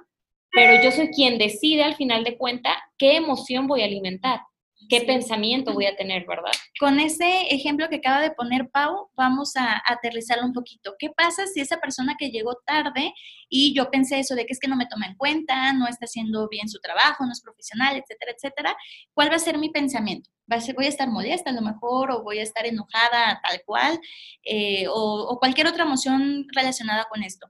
pero 0.54 0.82
yo 0.82 0.90
soy 0.92 1.08
quien 1.08 1.36
decide 1.38 1.82
al 1.82 1.96
final 1.96 2.24
de 2.24 2.38
cuenta 2.38 2.70
qué 2.96 3.16
emoción 3.16 3.66
voy 3.66 3.82
a 3.82 3.86
alimentar, 3.86 4.40
qué 4.88 5.00
pensamiento 5.00 5.72
voy 5.72 5.86
a 5.86 5.96
tener, 5.96 6.26
¿verdad? 6.26 6.52
Con 6.78 7.00
ese 7.00 7.48
ejemplo 7.50 7.88
que 7.88 7.96
acaba 7.96 8.20
de 8.20 8.30
poner 8.30 8.68
Pau, 8.70 9.10
vamos 9.16 9.56
a 9.56 9.82
aterrizarlo 9.86 10.44
un 10.44 10.52
poquito. 10.52 10.94
¿Qué 10.98 11.10
pasa 11.10 11.46
si 11.46 11.60
esa 11.60 11.78
persona 11.78 12.16
que 12.18 12.30
llegó 12.30 12.56
tarde 12.66 13.12
y 13.48 13.74
yo 13.74 13.90
pensé 13.90 14.18
eso 14.18 14.34
de 14.34 14.46
que 14.46 14.52
es 14.52 14.60
que 14.60 14.68
no 14.68 14.76
me 14.76 14.86
toma 14.86 15.06
en 15.06 15.16
cuenta, 15.16 15.72
no 15.72 15.88
está 15.88 16.04
haciendo 16.04 16.48
bien 16.48 16.68
su 16.68 16.78
trabajo, 16.80 17.24
no 17.24 17.32
es 17.32 17.40
profesional, 17.40 17.96
etcétera, 17.96 18.32
etcétera? 18.36 18.76
¿Cuál 19.12 19.30
va 19.30 19.36
a 19.36 19.40
ser 19.40 19.58
mi 19.58 19.70
pensamiento? 19.70 20.30
voy 20.76 20.84
a 20.84 20.88
estar 20.88 21.08
molesta 21.08 21.48
a 21.48 21.54
lo 21.54 21.62
mejor 21.62 22.10
o 22.10 22.22
voy 22.22 22.38
a 22.38 22.42
estar 22.42 22.66
enojada 22.66 23.40
tal 23.42 23.62
cual 23.64 23.98
eh, 24.44 24.84
o 24.90 25.38
cualquier 25.40 25.66
otra 25.66 25.84
emoción 25.84 26.46
relacionada 26.54 27.06
con 27.10 27.22
esto. 27.22 27.48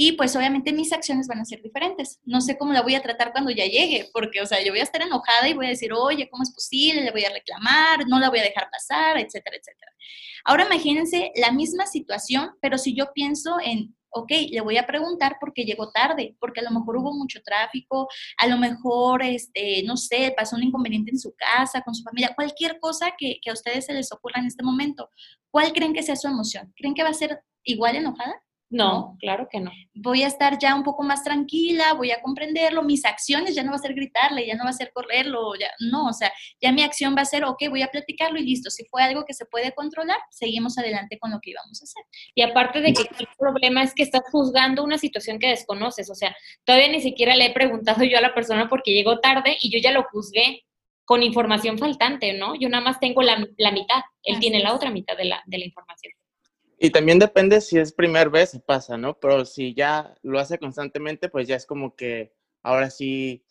Y 0.00 0.12
pues 0.12 0.36
obviamente 0.36 0.72
mis 0.72 0.92
acciones 0.92 1.26
van 1.26 1.40
a 1.40 1.44
ser 1.44 1.60
diferentes. 1.60 2.20
No 2.22 2.40
sé 2.40 2.56
cómo 2.56 2.72
la 2.72 2.82
voy 2.82 2.94
a 2.94 3.02
tratar 3.02 3.32
cuando 3.32 3.50
ya 3.50 3.64
llegue, 3.64 4.08
porque, 4.12 4.40
o 4.40 4.46
sea, 4.46 4.62
yo 4.62 4.70
voy 4.70 4.78
a 4.78 4.84
estar 4.84 5.02
enojada 5.02 5.48
y 5.48 5.54
voy 5.54 5.66
a 5.66 5.70
decir, 5.70 5.92
oye, 5.92 6.28
¿cómo 6.30 6.44
es 6.44 6.54
posible? 6.54 7.02
Le 7.02 7.10
voy 7.10 7.24
a 7.24 7.32
reclamar, 7.32 8.06
no 8.06 8.20
la 8.20 8.30
voy 8.30 8.38
a 8.38 8.44
dejar 8.44 8.70
pasar, 8.70 9.18
etcétera, 9.18 9.56
etcétera. 9.56 9.90
Ahora 10.44 10.66
imagínense 10.66 11.32
la 11.34 11.50
misma 11.50 11.84
situación, 11.86 12.52
pero 12.60 12.78
si 12.78 12.94
yo 12.94 13.12
pienso 13.12 13.56
en 13.60 13.96
ok, 14.10 14.30
le 14.50 14.60
voy 14.60 14.76
a 14.76 14.86
preguntar 14.86 15.36
por 15.40 15.52
qué 15.52 15.64
llegó 15.64 15.90
tarde, 15.90 16.36
porque 16.38 16.60
a 16.60 16.62
lo 16.62 16.70
mejor 16.70 16.96
hubo 16.98 17.12
mucho 17.12 17.42
tráfico, 17.42 18.08
a 18.38 18.46
lo 18.46 18.56
mejor, 18.56 19.24
este, 19.24 19.82
no 19.82 19.96
sé, 19.96 20.32
pasó 20.36 20.54
un 20.54 20.62
inconveniente 20.62 21.10
en 21.10 21.18
su 21.18 21.34
casa, 21.34 21.82
con 21.82 21.94
su 21.94 22.04
familia, 22.04 22.34
cualquier 22.36 22.78
cosa 22.78 23.14
que, 23.18 23.40
que 23.42 23.50
a 23.50 23.52
ustedes 23.52 23.86
se 23.86 23.94
les 23.94 24.12
ocurra 24.12 24.40
en 24.40 24.46
este 24.46 24.62
momento. 24.62 25.10
¿Cuál 25.50 25.72
creen 25.72 25.92
que 25.92 26.04
sea 26.04 26.14
su 26.14 26.28
emoción? 26.28 26.72
¿Creen 26.76 26.94
que 26.94 27.02
va 27.02 27.10
a 27.10 27.14
ser 27.14 27.42
igual 27.64 27.96
enojada? 27.96 28.40
No, 28.70 29.16
claro 29.18 29.48
que 29.50 29.60
no. 29.60 29.70
Voy 29.94 30.22
a 30.22 30.26
estar 30.26 30.58
ya 30.58 30.74
un 30.74 30.82
poco 30.82 31.02
más 31.02 31.24
tranquila, 31.24 31.94
voy 31.94 32.10
a 32.10 32.20
comprenderlo, 32.20 32.82
mis 32.82 33.06
acciones 33.06 33.54
ya 33.54 33.62
no 33.62 33.70
va 33.70 33.76
a 33.76 33.80
ser 33.80 33.94
gritarle, 33.94 34.46
ya 34.46 34.56
no 34.56 34.64
va 34.64 34.70
a 34.70 34.74
ser 34.74 34.92
correrlo, 34.92 35.54
ya 35.58 35.70
no, 35.90 36.08
o 36.08 36.12
sea, 36.12 36.30
ya 36.60 36.70
mi 36.70 36.82
acción 36.82 37.16
va 37.16 37.22
a 37.22 37.24
ser, 37.24 37.44
ok, 37.44 37.62
voy 37.70 37.80
a 37.80 37.88
platicarlo 37.88 38.38
y 38.38 38.44
listo, 38.44 38.68
si 38.70 38.84
fue 38.84 39.02
algo 39.02 39.24
que 39.24 39.32
se 39.32 39.46
puede 39.46 39.72
controlar, 39.72 40.18
seguimos 40.30 40.76
adelante 40.76 41.18
con 41.18 41.30
lo 41.30 41.40
que 41.40 41.50
íbamos 41.52 41.80
a 41.80 41.84
hacer. 41.84 42.04
Y 42.34 42.42
aparte 42.42 42.82
de 42.82 42.92
que 42.92 43.02
el 43.18 43.28
problema 43.38 43.82
es 43.82 43.94
que 43.94 44.02
estás 44.02 44.22
juzgando 44.30 44.84
una 44.84 44.98
situación 44.98 45.38
que 45.38 45.48
desconoces, 45.48 46.10
o 46.10 46.14
sea, 46.14 46.36
todavía 46.64 46.88
ni 46.88 47.00
siquiera 47.00 47.36
le 47.36 47.46
he 47.46 47.52
preguntado 47.54 48.04
yo 48.04 48.18
a 48.18 48.22
la 48.22 48.34
persona 48.34 48.68
porque 48.68 48.92
llegó 48.92 49.18
tarde 49.20 49.56
y 49.62 49.70
yo 49.70 49.78
ya 49.82 49.92
lo 49.92 50.04
juzgué 50.04 50.64
con 51.06 51.22
información 51.22 51.78
faltante, 51.78 52.34
¿no? 52.34 52.54
Yo 52.54 52.68
nada 52.68 52.84
más 52.84 53.00
tengo 53.00 53.22
la, 53.22 53.42
la 53.56 53.72
mitad, 53.72 54.02
él 54.22 54.38
tiene 54.40 54.60
la 54.60 54.74
otra 54.74 54.90
mitad 54.90 55.16
de 55.16 55.24
la, 55.24 55.42
de 55.46 55.56
la 55.56 55.64
información. 55.64 56.12
Y 56.78 56.90
también 56.90 57.18
depende 57.18 57.60
si 57.60 57.78
es 57.78 57.92
primera 57.92 58.30
vez 58.30 58.50
se 58.50 58.60
pasa, 58.60 58.96
¿no? 58.96 59.18
Pero 59.18 59.44
si 59.44 59.74
ya 59.74 60.14
lo 60.22 60.38
hace 60.38 60.58
constantemente, 60.58 61.28
pues 61.28 61.48
ya 61.48 61.56
es 61.56 61.66
como 61.66 61.96
que 61.96 62.32
ahora 62.62 62.88
sí 62.90 63.44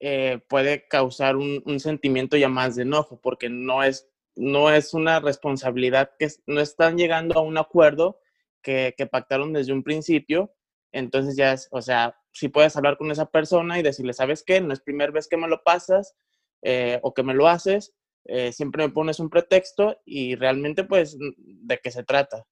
eh, 0.00 0.40
puede 0.48 0.86
causar 0.86 1.36
un, 1.36 1.80
sentimiento 1.80 2.36
ya 2.36 2.48
más 2.48 2.76
de 2.76 2.82
enojo, 2.82 3.20
porque 3.22 3.48
no 3.48 3.82
es, 3.82 4.08
no 4.36 4.70
es 4.70 4.92
una 4.92 5.20
responsabilidad 5.20 6.12
que 6.18 6.28
no 6.46 6.60
están 6.60 6.98
llegando 6.98 7.38
a 7.38 7.42
un 7.42 7.56
acuerdo 7.56 8.20
que, 8.62 8.94
que 8.98 9.06
pactaron 9.06 9.54
desde 9.54 9.72
un 9.72 9.82
principio. 9.82 10.54
Entonces 10.92 11.36
ya 11.36 11.54
es, 11.54 11.68
o 11.70 11.80
sea, 11.80 12.16
si 12.32 12.48
puedes 12.48 12.76
hablar 12.76 12.98
con 12.98 13.10
esa 13.10 13.30
persona 13.30 13.78
y 13.78 13.82
decirle, 13.82 14.12
¿sabes 14.12 14.42
qué? 14.44 14.60
No 14.60 14.74
es 14.74 14.80
primera 14.80 15.10
vez 15.10 15.26
que 15.28 15.36
me 15.38 15.48
lo 15.48 15.62
pasas 15.62 16.14
eh, 16.62 17.00
o 17.02 17.14
que 17.14 17.22
me 17.22 17.34
lo 17.34 17.48
haces, 17.48 17.94
eh, 18.26 18.52
siempre 18.52 18.86
me 18.86 18.92
pones 18.92 19.20
un 19.20 19.30
pretexto 19.30 20.00
y 20.04 20.34
realmente 20.34 20.84
pues 20.84 21.16
de 21.18 21.80
qué 21.82 21.90
se 21.90 22.04
trata. 22.04 22.46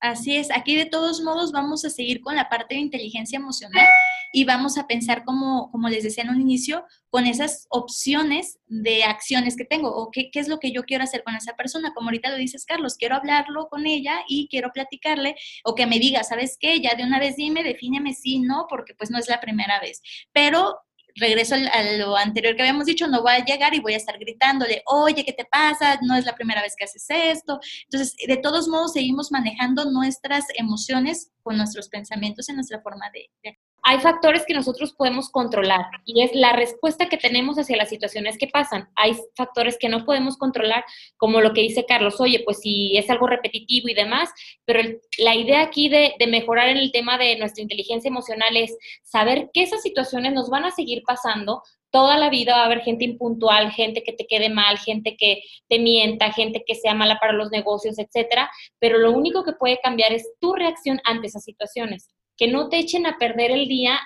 Así 0.00 0.36
es, 0.36 0.50
aquí 0.52 0.76
de 0.76 0.86
todos 0.86 1.20
modos 1.22 1.50
vamos 1.50 1.84
a 1.84 1.90
seguir 1.90 2.20
con 2.20 2.36
la 2.36 2.48
parte 2.48 2.76
de 2.76 2.80
inteligencia 2.80 3.36
emocional 3.36 3.86
y 4.32 4.44
vamos 4.44 4.78
a 4.78 4.86
pensar 4.86 5.24
como, 5.24 5.70
como 5.72 5.88
les 5.88 6.04
decía 6.04 6.22
en 6.22 6.30
un 6.30 6.40
inicio, 6.40 6.84
con 7.10 7.26
esas 7.26 7.66
opciones 7.70 8.58
de 8.66 9.02
acciones 9.02 9.56
que 9.56 9.64
tengo 9.64 9.90
o 9.90 10.10
qué, 10.10 10.30
qué, 10.30 10.38
es 10.38 10.48
lo 10.48 10.60
que 10.60 10.70
yo 10.70 10.84
quiero 10.84 11.02
hacer 11.02 11.24
con 11.24 11.34
esa 11.34 11.56
persona. 11.56 11.92
Como 11.94 12.08
ahorita 12.08 12.30
lo 12.30 12.36
dices, 12.36 12.64
Carlos, 12.64 12.96
quiero 12.96 13.16
hablarlo 13.16 13.68
con 13.68 13.86
ella 13.86 14.20
y 14.28 14.48
quiero 14.48 14.70
platicarle 14.72 15.34
o 15.64 15.74
que 15.74 15.86
me 15.86 15.98
diga, 15.98 16.22
¿sabes 16.22 16.56
qué? 16.60 16.80
Ya 16.80 16.94
de 16.94 17.04
una 17.04 17.18
vez 17.18 17.36
dime, 17.36 17.64
defíneme 17.64 18.12
sí, 18.12 18.38
no, 18.38 18.66
porque 18.68 18.94
pues 18.94 19.10
no 19.10 19.18
es 19.18 19.28
la 19.28 19.40
primera 19.40 19.80
vez. 19.80 20.00
Pero 20.32 20.78
regreso 21.18 21.54
a 21.54 21.82
lo 21.98 22.16
anterior 22.16 22.56
que 22.56 22.62
habíamos 22.62 22.86
dicho, 22.86 23.06
no 23.06 23.22
voy 23.22 23.32
a 23.32 23.44
llegar 23.44 23.74
y 23.74 23.80
voy 23.80 23.94
a 23.94 23.98
estar 23.98 24.18
gritándole, 24.18 24.82
oye, 24.86 25.24
¿qué 25.24 25.32
te 25.32 25.44
pasa? 25.44 25.98
No 26.02 26.16
es 26.16 26.24
la 26.24 26.34
primera 26.34 26.62
vez 26.62 26.74
que 26.76 26.84
haces 26.84 27.06
esto. 27.08 27.60
Entonces, 27.84 28.14
de 28.26 28.36
todos 28.36 28.68
modos, 28.68 28.92
seguimos 28.92 29.30
manejando 29.30 29.90
nuestras 29.90 30.44
emociones 30.54 31.30
con 31.42 31.56
nuestros 31.56 31.88
pensamientos 31.88 32.48
en 32.48 32.56
nuestra 32.56 32.80
forma 32.80 33.06
de, 33.12 33.30
de 33.42 33.58
hay 33.88 34.00
factores 34.00 34.44
que 34.44 34.52
nosotros 34.52 34.92
podemos 34.92 35.30
controlar 35.30 35.86
y 36.04 36.22
es 36.22 36.34
la 36.34 36.52
respuesta 36.52 37.08
que 37.08 37.16
tenemos 37.16 37.56
hacia 37.56 37.78
las 37.78 37.88
situaciones 37.88 38.36
que 38.36 38.46
pasan. 38.46 38.86
Hay 38.96 39.16
factores 39.34 39.78
que 39.78 39.88
no 39.88 40.04
podemos 40.04 40.36
controlar, 40.36 40.84
como 41.16 41.40
lo 41.40 41.54
que 41.54 41.62
dice 41.62 41.86
Carlos, 41.86 42.20
oye, 42.20 42.42
pues 42.44 42.60
si 42.60 42.98
es 42.98 43.08
algo 43.08 43.26
repetitivo 43.26 43.88
y 43.88 43.94
demás, 43.94 44.28
pero 44.66 44.80
el, 44.80 45.00
la 45.16 45.34
idea 45.34 45.62
aquí 45.62 45.88
de, 45.88 46.12
de, 46.18 46.26
mejorar 46.26 46.68
en 46.68 46.76
el 46.76 46.92
tema 46.92 47.16
de 47.16 47.38
nuestra 47.38 47.62
inteligencia 47.62 48.10
emocional 48.10 48.58
es 48.58 48.76
saber 49.04 49.48
que 49.54 49.62
esas 49.62 49.80
situaciones 49.80 50.34
nos 50.34 50.50
van 50.50 50.66
a 50.66 50.70
seguir 50.70 51.02
pasando. 51.06 51.62
Toda 51.90 52.18
la 52.18 52.28
vida 52.28 52.56
va 52.56 52.64
a 52.64 52.66
haber 52.66 52.82
gente 52.82 53.06
impuntual, 53.06 53.72
gente 53.72 54.02
que 54.02 54.12
te 54.12 54.26
quede 54.26 54.50
mal, 54.50 54.76
gente 54.76 55.16
que 55.16 55.40
te 55.66 55.78
mienta, 55.78 56.30
gente 56.30 56.62
que 56.66 56.74
sea 56.74 56.92
mala 56.92 57.18
para 57.18 57.32
los 57.32 57.50
negocios, 57.50 57.98
etcétera. 57.98 58.50
Pero 58.78 58.98
lo 58.98 59.12
único 59.12 59.44
que 59.44 59.54
puede 59.54 59.80
cambiar 59.82 60.12
es 60.12 60.28
tu 60.40 60.52
reacción 60.52 61.00
ante 61.04 61.28
esas 61.28 61.44
situaciones 61.44 62.10
que 62.38 62.48
no 62.48 62.68
te 62.70 62.78
echen 62.78 63.04
a 63.04 63.18
perder 63.18 63.50
el 63.50 63.68
día 63.68 64.00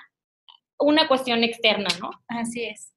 una 0.77 1.07
cuestión 1.07 1.43
externa, 1.43 1.87
¿no? 2.01 2.09
Así 2.27 2.63
es. 2.65 2.92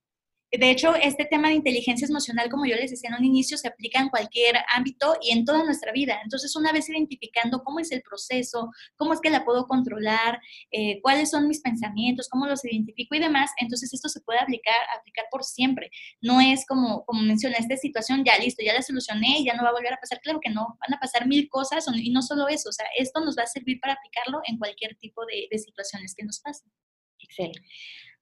De 0.59 0.71
hecho, 0.71 0.95
este 0.95 1.25
tema 1.25 1.49
de 1.49 1.55
inteligencia 1.55 2.07
emocional, 2.07 2.49
como 2.51 2.67
yo 2.67 2.77
les 2.77 2.91
decía 2.91 3.11
en 3.11 3.17
un 3.17 3.25
inicio, 3.25 3.59
se 3.59 3.69
aplica 3.69 4.01
en 4.01 4.09
cualquier 4.09 4.57
ámbito 4.75 5.17
y 5.21 5.33
en 5.33 5.45
toda 5.45 5.65
nuestra 5.65 5.93
vida. 5.93 6.21
Entonces, 6.23 6.55
una 6.57 6.73
vez 6.73 6.89
identificando 6.89 7.63
cómo 7.63 7.81
es 7.81 7.93
el 7.93 8.03
proceso, 8.03 8.71
cómo 8.97 9.13
es 9.13 9.21
que 9.21 9.31
la 9.31 9.45
puedo 9.45 9.67
controlar, 9.67 10.41
eh, 10.71 11.01
cuáles 11.03 11.31
son 11.31 11.49
mis 11.49 11.61
pensamientos, 11.61 12.29
cómo 12.29 12.47
los 12.47 12.65
identifico 12.65 13.15
y 13.15 13.19
demás, 13.21 13.51
entonces 13.61 13.93
esto 13.93 14.09
se 14.09 14.21
puede 14.21 14.39
aplicar, 14.39 14.75
aplicar 14.99 15.27
por 15.31 15.45
siempre. 15.45 15.91
No 16.21 16.41
es 16.41 16.67
como, 16.67 17.05
como 17.05 17.23
menciona, 17.23 17.57
esta 17.57 17.77
situación 17.77 18.25
ya 18.25 18.39
listo, 18.39 18.65
ya 18.65 18.75
la 18.75 18.83
solucioné 18.83 19.41
y 19.41 19.45
ya 19.45 19.55
no 19.55 19.63
va 19.63 19.71
a 19.71 19.73
volver 19.73 19.93
a 19.93 19.99
pasar. 19.99 20.21
Claro 20.21 20.41
que 20.41 20.51
no, 20.51 20.79
van 20.81 20.95
a 20.95 21.01
pasar 21.01 21.27
mil 21.27 21.49
cosas 21.49 21.87
y 21.95 22.11
no 22.11 22.23
solo 22.23 22.49
eso, 22.49 22.71
o 22.71 22.73
sea, 22.73 22.87
esto 22.97 23.21
nos 23.21 23.37
va 23.37 23.43
a 23.43 23.47
servir 23.47 23.81
para 23.81 23.95
aplicarlo 23.95 24.41
en 24.45 24.59
cualquier 24.59 24.97
tipo 24.97 25.25
de, 25.27 25.49
de 25.51 25.59
situaciones 25.59 26.15
que 26.15 26.25
nos 26.25 26.41
pasen. 26.41 26.71
Excelente. 27.19 27.61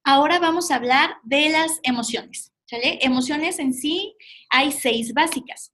Ahora 0.06 0.38
vamos 0.38 0.70
a 0.70 0.76
hablar 0.76 1.16
de 1.23 1.49
las 1.49 1.80
emociones. 1.82 2.52
Emociones 2.70 3.58
en 3.58 3.73
sí 3.73 4.14
hay 4.50 4.70
seis 4.70 5.14
básicas. 5.14 5.73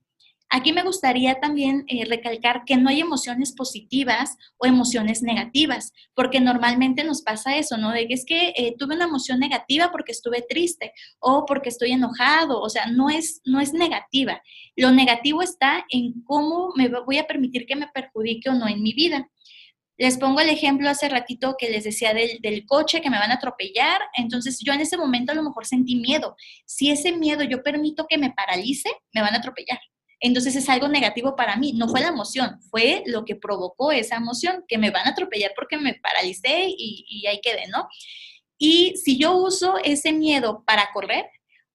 Aquí 0.53 0.73
me 0.73 0.83
gustaría 0.83 1.41
también 1.41 1.85
eh, 1.89 2.05
recalcar 2.05 2.65
que 2.65 2.77
no 2.77 2.89
hay 2.91 3.01
emociones 3.01 3.53
positivas 3.53 4.37
o 4.59 4.67
emociones 4.67 5.23
negativas, 5.23 5.93
porque 6.15 6.41
normalmente 6.41 7.03
nos 7.05 7.23
pasa 7.23 7.57
eso, 7.57 7.77
¿no? 7.77 7.91
De 7.91 8.07
que 8.07 8.15
es 8.15 8.25
que 8.25 8.53
eh, 8.57 8.75
tuve 8.77 8.97
una 8.97 9.05
emoción 9.05 9.39
negativa 9.39 9.91
porque 9.91 10.13
estuve 10.13 10.43
triste 10.49 10.93
o 11.21 11.45
porque 11.47 11.69
estoy 11.69 11.93
enojado, 11.93 12.61
o 12.61 12.69
sea, 12.69 12.87
no 12.87 13.11
es, 13.11 13.41
no 13.45 13.61
es 13.61 13.73
negativa. 13.73 14.43
Lo 14.77 14.91
negativo 14.91 15.43
está 15.43 15.85
en 15.89 16.23
cómo 16.25 16.73
me 16.77 16.89
voy 16.89 17.19
a 17.19 17.27
permitir 17.27 17.67
que 17.67 17.77
me 17.77 17.89
perjudique 17.89 18.51
o 18.51 18.55
no 18.55 18.69
en 18.69 18.83
mi 18.83 18.93
vida. 18.93 19.29
Les 20.01 20.17
pongo 20.17 20.41
el 20.41 20.49
ejemplo 20.49 20.89
hace 20.89 21.11
ratito 21.11 21.57
que 21.59 21.69
les 21.69 21.85
decía 21.85 22.15
del, 22.15 22.39
del, 22.41 22.65
coche 22.65 23.03
que 23.03 23.11
me 23.11 23.19
van 23.19 23.33
a 23.33 23.35
atropellar. 23.35 24.01
Entonces 24.17 24.59
yo 24.65 24.73
en 24.73 24.81
ese 24.81 24.97
momento 24.97 25.31
a 25.31 25.35
lo 25.35 25.43
mejor 25.43 25.67
sentí 25.67 25.97
miedo. 25.97 26.37
Si 26.65 26.91
ese 26.91 27.13
miedo 27.13 27.45
yo 27.45 27.63
permito 27.63 28.07
que 28.09 28.17
me 28.17 28.33
paralice, 28.33 28.91
me 29.13 29.21
van 29.21 29.35
a 29.35 29.41
atropellar. 29.41 29.79
Entonces 30.19 30.57
es 30.57 30.71
algo 30.71 30.89
negativo 30.89 31.37
para 31.37 31.57
mí. 31.57 31.75
No 31.75 31.87
fue 31.87 32.01
la 32.01 32.09
emoción, 32.09 32.63
fue 32.71 33.03
lo 33.05 33.27
que 33.27 33.37
provocó 33.37 33.93
esa 33.93 34.17
emoción, 34.17 34.65
que 34.67 34.79
me 34.79 34.91
van 34.91 35.07
a 35.07 35.11
atropellar 35.11 35.53
porque 35.55 35.77
me 35.77 35.93
paralicé 35.93 36.69
y, 36.69 37.05
y 37.07 37.27
ahí 37.27 37.39
quedé, 37.43 37.69
¿no? 37.69 37.87
Y 38.57 38.97
si 38.97 39.19
yo 39.19 39.37
uso 39.37 39.75
ese 39.85 40.15
miedo 40.15 40.65
para 40.67 40.89
correr, 40.95 41.27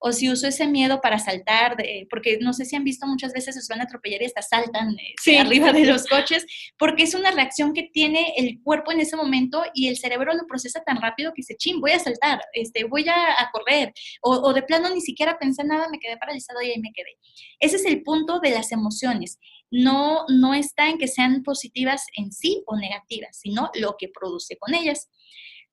o 0.07 0.11
si 0.11 0.29
uso 0.29 0.45
ese 0.45 0.67
miedo 0.67 1.01
para 1.01 1.17
saltar, 1.17 1.75
de, 1.77 2.05
porque 2.11 2.37
no 2.39 2.53
sé 2.53 2.63
si 2.65 2.75
han 2.75 2.83
visto 2.83 3.07
muchas 3.07 3.33
veces 3.33 3.55
se 3.55 3.73
van 3.73 3.81
a 3.81 3.85
atropellar 3.85 4.21
y 4.21 4.25
hasta 4.25 4.43
saltan 4.43 4.91
eh, 4.99 5.15
sí. 5.19 5.35
arriba 5.37 5.73
de 5.73 5.83
los 5.83 6.05
coches, 6.05 6.45
porque 6.77 7.01
es 7.01 7.15
una 7.15 7.31
reacción 7.31 7.73
que 7.73 7.89
tiene 7.91 8.35
el 8.37 8.61
cuerpo 8.61 8.91
en 8.91 8.99
ese 8.99 9.15
momento 9.15 9.63
y 9.73 9.87
el 9.87 9.97
cerebro 9.97 10.31
lo 10.35 10.45
procesa 10.45 10.83
tan 10.83 11.01
rápido 11.01 11.31
que 11.31 11.37
dice, 11.37 11.55
ching, 11.57 11.81
voy 11.81 11.89
a 11.89 11.97
saltar, 11.97 12.39
este, 12.53 12.83
voy 12.83 13.09
a, 13.09 13.15
a 13.15 13.49
correr, 13.51 13.93
o, 14.21 14.29
o, 14.29 14.53
de 14.53 14.61
plano 14.61 14.93
ni 14.93 15.01
siquiera 15.01 15.39
pensé 15.39 15.63
nada, 15.63 15.89
me 15.89 15.97
quedé 15.97 16.17
paralizado 16.17 16.61
y 16.61 16.69
ahí 16.69 16.79
me 16.79 16.93
quedé. 16.93 17.17
Ese 17.59 17.77
es 17.77 17.85
el 17.85 18.03
punto 18.03 18.39
de 18.39 18.51
las 18.51 18.71
emociones. 18.71 19.39
No, 19.71 20.25
no 20.29 20.53
está 20.53 20.87
en 20.87 20.99
que 20.99 21.07
sean 21.07 21.41
positivas 21.41 22.05
en 22.15 22.31
sí 22.31 22.61
o 22.67 22.77
negativas, 22.77 23.39
sino 23.39 23.71
lo 23.73 23.95
que 23.97 24.09
produce 24.09 24.55
con 24.57 24.75
ellas. 24.75 25.09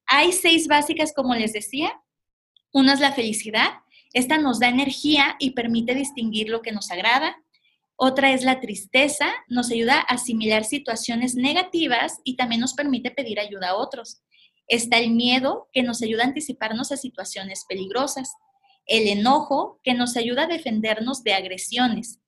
Hay 0.06 0.32
seis 0.32 0.68
básicas, 0.68 1.12
como 1.14 1.34
les 1.34 1.52
decía. 1.52 2.00
Una 2.74 2.94
es 2.94 3.00
la 3.00 3.12
felicidad, 3.12 3.81
esta 4.12 4.38
nos 4.38 4.60
da 4.60 4.68
energía 4.68 5.36
y 5.38 5.50
permite 5.50 5.94
distinguir 5.94 6.48
lo 6.48 6.62
que 6.62 6.72
nos 6.72 6.90
agrada. 6.90 7.36
Otra 7.96 8.32
es 8.32 8.44
la 8.44 8.60
tristeza, 8.60 9.32
nos 9.48 9.70
ayuda 9.70 9.98
a 9.98 10.14
asimilar 10.14 10.64
situaciones 10.64 11.34
negativas 11.34 12.20
y 12.24 12.36
también 12.36 12.60
nos 12.60 12.74
permite 12.74 13.10
pedir 13.10 13.38
ayuda 13.38 13.70
a 13.70 13.76
otros. 13.76 14.22
Está 14.66 14.98
el 14.98 15.12
miedo, 15.12 15.68
que 15.72 15.82
nos 15.82 16.02
ayuda 16.02 16.24
a 16.24 16.26
anticiparnos 16.26 16.92
a 16.92 16.96
situaciones 16.96 17.64
peligrosas. 17.68 18.34
El 18.86 19.08
enojo, 19.08 19.80
que 19.84 19.94
nos 19.94 20.16
ayuda 20.16 20.44
a 20.44 20.46
defendernos 20.46 21.22
de 21.22 21.34
agresiones. 21.34 22.18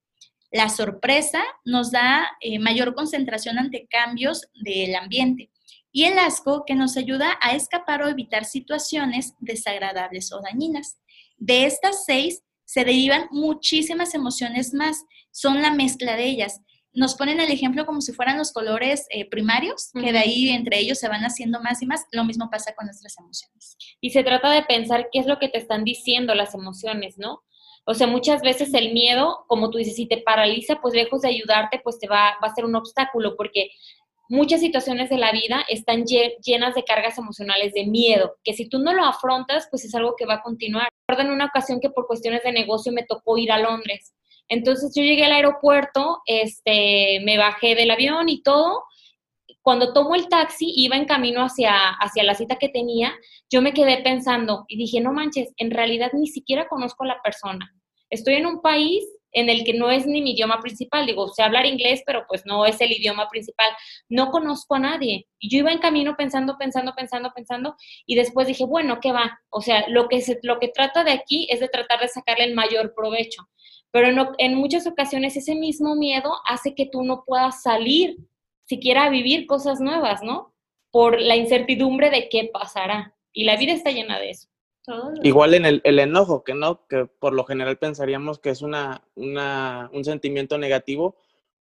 La 0.50 0.68
sorpresa 0.68 1.42
nos 1.64 1.90
da 1.90 2.28
eh, 2.40 2.60
mayor 2.60 2.94
concentración 2.94 3.58
ante 3.58 3.88
cambios 3.88 4.48
del 4.54 4.94
ambiente. 4.94 5.50
Y 5.90 6.04
el 6.04 6.18
asco, 6.18 6.64
que 6.64 6.74
nos 6.74 6.96
ayuda 6.96 7.38
a 7.40 7.54
escapar 7.54 8.02
o 8.02 8.08
evitar 8.08 8.44
situaciones 8.44 9.34
desagradables 9.40 10.32
o 10.32 10.40
dañinas. 10.40 10.98
De 11.36 11.66
estas 11.66 12.04
seis 12.04 12.42
se 12.64 12.84
derivan 12.84 13.28
muchísimas 13.30 14.14
emociones 14.14 14.74
más, 14.74 15.04
son 15.30 15.62
la 15.62 15.70
mezcla 15.70 16.16
de 16.16 16.24
ellas. 16.24 16.60
Nos 16.92 17.16
ponen 17.16 17.40
el 17.40 17.50
ejemplo 17.50 17.86
como 17.86 18.00
si 18.00 18.12
fueran 18.12 18.38
los 18.38 18.52
colores 18.52 19.06
eh, 19.10 19.28
primarios, 19.28 19.90
uh 19.94 19.98
-huh. 19.98 20.04
que 20.04 20.12
de 20.12 20.18
ahí 20.18 20.48
entre 20.50 20.78
ellos 20.78 20.98
se 20.98 21.08
van 21.08 21.22
haciendo 21.22 21.60
más 21.60 21.82
y 21.82 21.86
más. 21.86 22.04
Lo 22.12 22.24
mismo 22.24 22.48
pasa 22.50 22.72
con 22.74 22.86
nuestras 22.86 23.18
emociones. 23.18 23.76
Y 24.00 24.10
se 24.10 24.22
trata 24.22 24.50
de 24.50 24.62
pensar 24.62 25.08
qué 25.10 25.18
es 25.18 25.26
lo 25.26 25.38
que 25.38 25.48
te 25.48 25.58
están 25.58 25.84
diciendo 25.84 26.34
las 26.34 26.54
emociones, 26.54 27.18
¿no? 27.18 27.42
O 27.86 27.94
sea, 27.94 28.06
muchas 28.06 28.40
veces 28.40 28.72
el 28.72 28.92
miedo, 28.92 29.44
como 29.46 29.70
tú 29.70 29.78
dices, 29.78 29.96
si 29.96 30.06
te 30.06 30.18
paraliza, 30.18 30.80
pues 30.80 30.94
lejos 30.94 31.20
de 31.20 31.28
ayudarte, 31.28 31.80
pues 31.84 31.98
te 31.98 32.08
va, 32.08 32.34
va 32.42 32.48
a 32.48 32.54
ser 32.54 32.64
un 32.64 32.76
obstáculo, 32.76 33.36
porque 33.36 33.70
muchas 34.28 34.60
situaciones 34.60 35.10
de 35.10 35.18
la 35.18 35.32
vida 35.32 35.64
están 35.68 36.04
llenas 36.04 36.74
de 36.74 36.84
cargas 36.84 37.18
emocionales 37.18 37.72
de 37.74 37.86
miedo, 37.86 38.36
que 38.42 38.54
si 38.54 38.68
tú 38.68 38.78
no 38.78 38.92
lo 38.92 39.04
afrontas, 39.04 39.68
pues 39.70 39.84
es 39.84 39.94
algo 39.94 40.14
que 40.16 40.26
va 40.26 40.34
a 40.34 40.42
continuar. 40.42 40.88
Recuerdo 41.06 41.28
en 41.30 41.34
una 41.34 41.46
ocasión 41.46 41.80
que 41.80 41.90
por 41.90 42.06
cuestiones 42.06 42.42
de 42.42 42.52
negocio 42.52 42.92
me 42.92 43.04
tocó 43.04 43.38
ir 43.38 43.52
a 43.52 43.58
Londres. 43.58 44.14
Entonces 44.48 44.92
yo 44.94 45.02
llegué 45.02 45.24
al 45.24 45.32
aeropuerto, 45.32 46.20
este, 46.26 47.20
me 47.24 47.38
bajé 47.38 47.74
del 47.74 47.90
avión 47.90 48.28
y 48.28 48.42
todo. 48.42 48.84
Cuando 49.62 49.94
tomo 49.94 50.14
el 50.14 50.28
taxi, 50.28 50.72
iba 50.76 50.96
en 50.96 51.06
camino 51.06 51.40
hacia, 51.40 51.90
hacia 51.90 52.22
la 52.22 52.34
cita 52.34 52.56
que 52.56 52.68
tenía, 52.68 53.14
yo 53.50 53.62
me 53.62 53.72
quedé 53.72 54.02
pensando 54.02 54.64
y 54.68 54.76
dije, 54.76 55.00
no 55.00 55.12
manches, 55.12 55.52
en 55.56 55.70
realidad 55.70 56.10
ni 56.12 56.26
siquiera 56.26 56.68
conozco 56.68 57.04
a 57.04 57.08
la 57.08 57.22
persona. 57.22 57.72
Estoy 58.10 58.34
en 58.34 58.46
un 58.46 58.60
país 58.60 59.04
en 59.34 59.50
el 59.50 59.64
que 59.64 59.74
no 59.74 59.90
es 59.90 60.06
ni 60.06 60.22
mi 60.22 60.32
idioma 60.32 60.60
principal. 60.60 61.04
Digo, 61.04 61.28
sé 61.28 61.42
hablar 61.42 61.66
inglés, 61.66 62.02
pero 62.06 62.24
pues 62.26 62.46
no 62.46 62.64
es 62.64 62.80
el 62.80 62.92
idioma 62.92 63.28
principal. 63.28 63.68
No 64.08 64.30
conozco 64.30 64.76
a 64.76 64.78
nadie. 64.78 65.26
Y 65.38 65.50
yo 65.50 65.58
iba 65.58 65.72
en 65.72 65.78
camino 65.78 66.16
pensando, 66.16 66.56
pensando, 66.56 66.94
pensando, 66.96 67.32
pensando, 67.34 67.76
y 68.06 68.14
después 68.14 68.46
dije, 68.46 68.64
bueno, 68.64 69.00
¿qué 69.00 69.12
va? 69.12 69.38
O 69.50 69.60
sea, 69.60 69.86
lo 69.88 70.08
que, 70.08 70.22
se, 70.22 70.38
lo 70.42 70.58
que 70.58 70.68
trata 70.68 71.04
de 71.04 71.12
aquí 71.12 71.46
es 71.50 71.60
de 71.60 71.68
tratar 71.68 72.00
de 72.00 72.08
sacarle 72.08 72.44
el 72.44 72.54
mayor 72.54 72.94
provecho. 72.94 73.48
Pero 73.90 74.12
no, 74.12 74.32
en 74.38 74.54
muchas 74.54 74.86
ocasiones 74.86 75.36
ese 75.36 75.54
mismo 75.54 75.94
miedo 75.96 76.32
hace 76.48 76.74
que 76.74 76.86
tú 76.86 77.02
no 77.02 77.24
puedas 77.26 77.62
salir, 77.62 78.16
siquiera 78.64 79.04
a 79.04 79.10
vivir 79.10 79.46
cosas 79.46 79.80
nuevas, 79.80 80.22
¿no? 80.22 80.54
Por 80.90 81.20
la 81.20 81.36
incertidumbre 81.36 82.10
de 82.10 82.28
qué 82.28 82.48
pasará. 82.52 83.14
Y 83.32 83.44
la 83.44 83.56
vida 83.56 83.72
está 83.72 83.90
llena 83.90 84.18
de 84.18 84.30
eso. 84.30 84.48
Igual 85.22 85.54
en 85.54 85.64
el, 85.64 85.80
el, 85.84 85.98
enojo, 85.98 86.44
que 86.44 86.54
no, 86.54 86.86
que 86.86 87.06
por 87.06 87.32
lo 87.32 87.44
general 87.44 87.78
pensaríamos 87.78 88.38
que 88.38 88.50
es 88.50 88.60
una, 88.60 89.02
una, 89.14 89.88
un 89.92 90.04
sentimiento 90.04 90.58
negativo, 90.58 91.16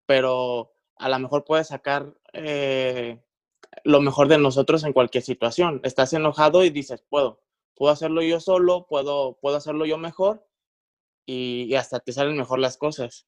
pero 0.04 0.74
a 0.96 1.08
lo 1.08 1.18
mejor 1.18 1.44
puede 1.44 1.64
sacar 1.64 2.14
eh, 2.34 3.18
lo 3.84 4.00
mejor 4.00 4.28
de 4.28 4.38
nosotros 4.38 4.84
en 4.84 4.92
cualquier 4.92 5.22
situación. 5.22 5.80
Estás 5.82 6.12
enojado 6.12 6.62
y 6.62 6.70
dices, 6.70 7.02
puedo, 7.08 7.40
puedo 7.74 7.92
hacerlo 7.92 8.20
yo 8.22 8.38
solo, 8.38 8.86
puedo, 8.86 9.38
puedo 9.40 9.56
hacerlo 9.56 9.86
yo 9.86 9.96
mejor 9.96 10.46
y, 11.24 11.66
y 11.70 11.74
hasta 11.74 12.00
te 12.00 12.12
salen 12.12 12.36
mejor 12.36 12.58
las 12.58 12.76
cosas. 12.76 13.26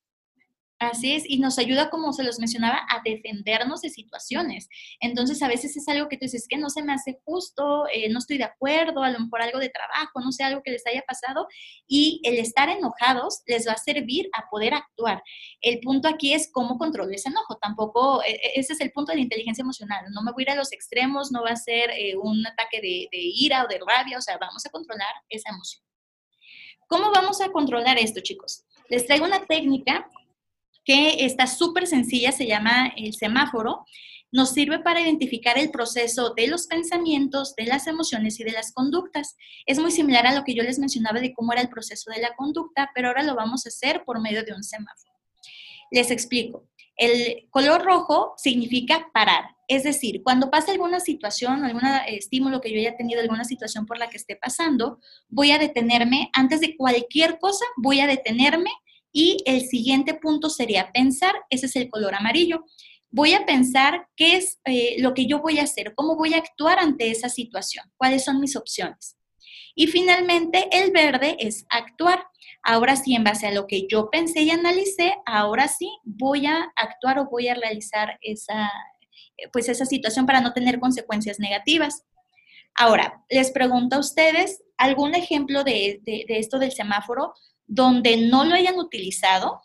Así 0.81 1.13
es, 1.13 1.25
y 1.27 1.41
nos 1.41 1.59
ayuda, 1.59 1.91
como 1.91 2.13
se 2.13 2.23
los 2.23 2.39
mencionaba, 2.39 2.87
a 2.89 3.03
defendernos 3.05 3.81
de 3.81 3.91
situaciones. 3.91 4.69
Entonces, 5.01 5.43
a 5.43 5.49
veces 5.49 5.77
es 5.77 5.89
algo 5.89 6.09
que 6.09 6.17
tú 6.17 6.27
dices 6.27 6.47
que 6.49 6.57
no 6.57 6.71
se 6.71 6.85
me 6.85 6.93
hace 6.93 7.19
justo, 7.25 7.87
eh, 7.93 8.09
no 8.11 8.21
estoy 8.21 8.39
de 8.39 8.45
acuerdo, 8.45 9.03
a 9.03 9.11
lo 9.11 9.19
mejor 9.19 9.43
algo 9.43 9.59
de 9.59 9.71
trabajo, 9.71 10.21
no 10.21 10.31
sé, 10.31 10.45
algo 10.45 10.63
que 10.63 10.71
les 10.71 10.87
haya 10.87 11.03
pasado, 11.03 11.49
y 11.89 12.21
el 12.23 12.39
estar 12.39 12.69
enojados 12.69 13.43
les 13.47 13.67
va 13.67 13.73
a 13.73 13.77
servir 13.77 14.29
a 14.33 14.49
poder 14.49 14.73
actuar. 14.73 15.21
El 15.61 15.81
punto 15.81 16.07
aquí 16.07 16.33
es 16.33 16.49
cómo 16.53 16.79
controlo 16.79 17.11
ese 17.11 17.29
enojo. 17.29 17.57
Tampoco, 17.57 18.23
e, 18.23 18.35
e, 18.35 18.53
ese 18.61 18.75
es 18.75 18.81
el 18.81 18.93
punto 18.93 19.11
de 19.11 19.17
la 19.17 19.23
inteligencia 19.23 19.63
emocional. 19.63 20.05
No 20.13 20.23
me 20.23 20.31
voy 20.31 20.43
a 20.43 20.45
ir 20.45 20.51
a 20.51 20.55
los 20.55 20.73
extremos, 20.73 21.33
no 21.33 21.43
va 21.43 21.51
a 21.51 21.57
ser 21.57 21.91
eh, 21.91 22.15
un 22.17 22.47
ataque 22.47 22.81
de, 22.81 23.09
de 23.11 23.19
ira 23.19 23.65
o 23.65 23.67
de 23.67 23.81
rabia, 23.85 24.17
o 24.17 24.23
sea, 24.23 24.39
vamos 24.39 24.65
a 24.65 24.71
controlar 24.71 25.13
esa 25.29 25.51
emoción. 25.51 25.83
¿Cómo 26.87 27.11
vamos 27.11 27.41
a 27.41 27.51
controlar 27.51 27.99
esto, 27.99 28.21
chicos? 28.21 28.65
Les 28.89 29.05
traigo 29.07 29.27
una 29.27 29.45
técnica 29.45 30.09
que 30.88 31.26
está 31.26 31.47
súper 31.47 31.87
sencilla, 31.87 32.33
se 32.33 32.47
llama 32.47 32.95
el 32.97 33.12
semáforo. 33.12 33.85
Nos 34.33 34.54
sirve 34.54 34.78
para 34.78 35.02
identificar 35.02 35.59
el 35.59 35.71
proceso 35.71 36.33
de 36.35 36.47
los 36.47 36.66
pensamientos, 36.66 37.54
de 37.57 37.66
las 37.66 37.87
emociones 37.87 38.40
y 38.40 38.45
de 38.45 38.52
las 38.52 38.73
conductas. 38.73 39.37
Es 39.66 39.78
muy 39.78 39.90
similar 39.90 40.26
a 40.26 40.35
lo 40.35 40.45
que 40.45 40.54
yo 40.54 40.62
les 40.62 40.78
mencionaba 40.78 41.21
de 41.21 41.35
cómo 41.35 41.52
era 41.52 41.61
el 41.61 41.68
proceso 41.68 42.11
de 42.11 42.23
la 42.23 42.35
conducta, 42.37 42.90
pero 42.95 43.09
ahora 43.09 43.23
lo 43.23 43.35
vamos 43.35 43.66
a 43.66 43.68
hacer 43.68 44.02
por 44.07 44.18
medio 44.23 44.42
de 44.45 44.54
un 44.54 44.62
semáforo. 44.62 45.12
Les 45.90 46.11
explico. 46.11 46.71
El 46.97 47.49
color 47.50 47.85
rojo 47.85 48.33
significa 48.38 49.11
parar, 49.12 49.45
es 49.68 49.85
decir, 49.85 50.23
cuando 50.23 50.50
pasa 50.50 50.73
alguna 50.73 51.00
situación, 51.00 51.64
algún 51.64 51.83
estímulo 52.07 52.62
que 52.62 52.73
yo 52.73 52.78
haya 52.78 52.97
tenido, 52.97 53.21
alguna 53.21 53.45
situación 53.45 53.85
por 53.85 53.99
la 53.99 54.09
que 54.09 54.16
esté 54.16 54.37
pasando, 54.37 55.00
voy 55.28 55.50
a 55.50 55.59
detenerme, 55.59 56.30
antes 56.33 56.61
de 56.61 56.78
cualquier 56.78 57.38
cosa, 57.38 57.66
voy 57.77 58.01
a 58.01 58.07
detenerme 58.07 58.70
y 59.12 59.38
el 59.47 59.62
siguiente 59.62 60.14
punto 60.14 60.51
sería 60.51 60.92
pensar, 60.92 61.35
ese 61.51 61.66
es 61.66 61.77
el 61.77 61.90
color 61.90 62.14
amarillo. 62.14 62.64
Voy 63.11 63.33
a 63.33 63.47
pensar 63.47 64.07
qué 64.16 64.37
es 64.37 64.61
eh, 64.64 64.97
lo 64.99 65.14
que 65.14 65.27
yo 65.27 65.40
voy 65.40 65.59
a 65.59 65.62
hacer, 65.62 65.94
cómo 65.94 66.16
voy 66.16 66.35
a 66.35 66.38
actuar 66.38 66.79
ante 66.79 67.11
esa 67.11 67.29
situación, 67.29 67.90
cuáles 67.97 68.25
son 68.25 68.40
mis 68.40 68.55
opciones. 68.55 69.16
Y 69.75 69.87
finalmente, 69.87 70.68
el 70.73 70.90
verde 70.90 71.37
es 71.38 71.64
actuar. 71.71 72.27
Ahora 72.62 72.97
sí, 72.97 73.14
en 73.14 73.25
base 73.25 73.47
a 73.47 73.53
lo 73.53 73.66
que 73.66 73.87
yo 73.88 74.11
pensé 74.11 74.42
y 74.42 74.51
analicé, 74.51 75.16
ahora 75.25 75.68
sí 75.68 75.88
voy 76.05 76.47
a 76.47 76.71
actuar 76.77 77.18
o 77.18 77.31
voy 77.31 77.49
a 77.49 77.55
realizar 77.55 78.18
esa, 78.21 78.71
pues 79.53 79.68
esa 79.68 79.87
situación 79.87 80.27
para 80.27 80.40
no 80.40 80.53
tener 80.53 80.81
consecuencias 80.81 81.38
negativas. 81.38 82.05
Ahora, 82.75 83.25
les 83.31 83.53
pregunto 83.53 83.97
a 83.97 84.01
ustedes 84.01 84.62
algún 84.77 85.14
ejemplo 85.14 85.64
de, 85.64 86.01
de 86.05 86.27
esto 86.29 86.59
del 86.59 86.73
semáforo 86.73 87.33
donde 87.68 88.16
no 88.16 88.44
lo 88.44 88.54
hayan 88.54 88.76
utilizado, 88.78 89.62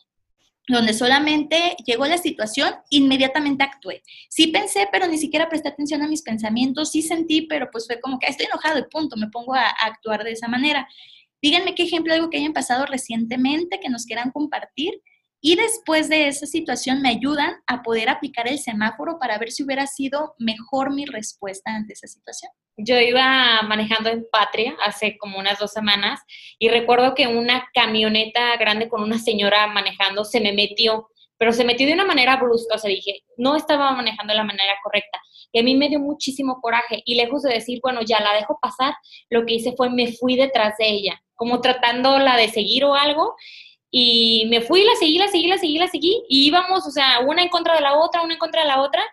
donde 0.68 0.94
solamente 0.94 1.76
llegó 1.86 2.06
la 2.06 2.18
situación, 2.18 2.74
inmediatamente 2.90 3.64
actué. 3.64 4.04
Sí 4.30 4.48
pensé, 4.48 4.88
pero 4.92 5.08
ni 5.08 5.18
siquiera 5.18 5.50
presté 5.50 5.70
atención 5.70 6.02
a 6.04 6.08
mis 6.08 6.22
pensamientos, 6.22 6.92
sí 6.92 7.02
sentí, 7.02 7.48
pero 7.48 7.70
pues 7.72 7.88
fue 7.88 8.00
como 8.00 8.20
que 8.20 8.28
estoy 8.28 8.46
enojado 8.46 8.80
y 8.80 8.84
punto, 8.84 9.18
me 9.18 9.30
pongo 9.30 9.56
a, 9.56 9.66
a 9.66 9.88
actuar 9.88 10.24
de 10.24 10.34
esa 10.34 10.48
manera. 10.48 10.88
Díganme 11.42 11.76
qué 11.76 11.84
ejemplo, 11.84 12.14
algo 12.14 12.30
que 12.30 12.38
hayan 12.38 12.54
pasado 12.54 12.86
recientemente, 12.86 13.80
que 13.80 13.90
nos 13.90 14.06
quieran 14.06 14.32
compartir 14.32 15.02
y 15.46 15.58
después 15.58 16.08
de 16.08 16.30
esa 16.30 16.46
situación 16.46 17.02
me 17.02 17.10
ayudan 17.10 17.56
a 17.68 17.84
poder 17.84 18.08
aplicar 18.08 18.48
el 18.48 18.60
semáforo 18.60 19.20
para 19.20 19.38
ver 19.38 19.52
si 19.52 19.64
hubiera 19.64 19.86
sido 19.88 20.36
mejor 20.40 20.94
mi 20.94 21.06
respuesta 21.06 21.76
ante 21.76 21.92
esa 21.92 22.08
situación. 22.08 22.50
Yo 22.78 22.98
iba 22.98 23.62
manejando 23.64 24.10
en 24.10 24.26
Patria 24.32 24.74
hace 24.86 25.18
como 25.18 25.38
unas 25.38 25.60
dos 25.60 25.74
semanas 25.74 26.22
y 26.58 26.70
recuerdo 26.70 27.14
que 27.14 27.28
una 27.28 27.68
camioneta 27.74 28.56
grande 28.56 28.88
con 28.88 29.04
una 29.04 29.20
señora 29.20 29.68
manejando 29.68 30.24
se 30.24 30.40
me 30.40 30.54
metió, 30.54 31.10
pero 31.38 31.52
se 31.52 31.66
metió 31.66 31.88
de 31.88 31.94
una 31.94 32.06
manera 32.06 32.38
brusca, 32.38 32.76
o 32.76 32.80
sea, 32.80 32.90
dije, 32.90 33.26
no 33.36 33.58
estaba 33.58 33.92
manejando 33.92 34.32
de 34.32 34.38
la 34.38 34.46
manera 34.46 34.76
correcta. 34.82 35.20
Y 35.52 35.60
a 35.60 35.64
mí 35.64 35.76
me 35.76 35.90
dio 35.90 36.00
muchísimo 36.00 36.62
coraje 36.62 37.04
y 37.04 37.16
lejos 37.16 37.44
de 37.44 37.54
decir, 37.54 37.82
bueno, 37.84 38.00
ya 38.02 38.22
la 38.22 38.34
dejo 38.34 38.60
pasar, 38.62 38.96
lo 39.30 39.46
que 39.46 39.56
hice 39.56 39.74
fue 39.76 39.90
me 39.90 40.14
fui 40.14 40.38
detrás 40.38 40.78
de 40.78 40.88
ella, 40.88 41.22
como 41.36 41.60
tratándola 41.60 42.38
de 42.38 42.48
seguir 42.48 42.86
o 42.86 42.96
algo 42.96 43.36
y 43.96 44.48
me 44.50 44.62
fui, 44.62 44.84
la 44.84 44.96
seguí, 44.96 45.20
la 45.20 45.28
seguí, 45.28 45.48
la 45.48 45.60
seguí, 45.60 45.78
la 45.78 45.88
seguí, 45.88 46.24
y 46.28 46.48
íbamos, 46.48 46.88
o 46.88 46.90
sea, 46.90 47.20
una 47.20 47.44
en 47.44 47.50
contra 47.50 47.76
de 47.76 47.82
la 47.82 47.94
otra, 47.96 48.24
una 48.24 48.34
en 48.34 48.40
contra 48.40 48.64
de 48.64 48.68
la 48.68 48.82
otra, 48.82 49.04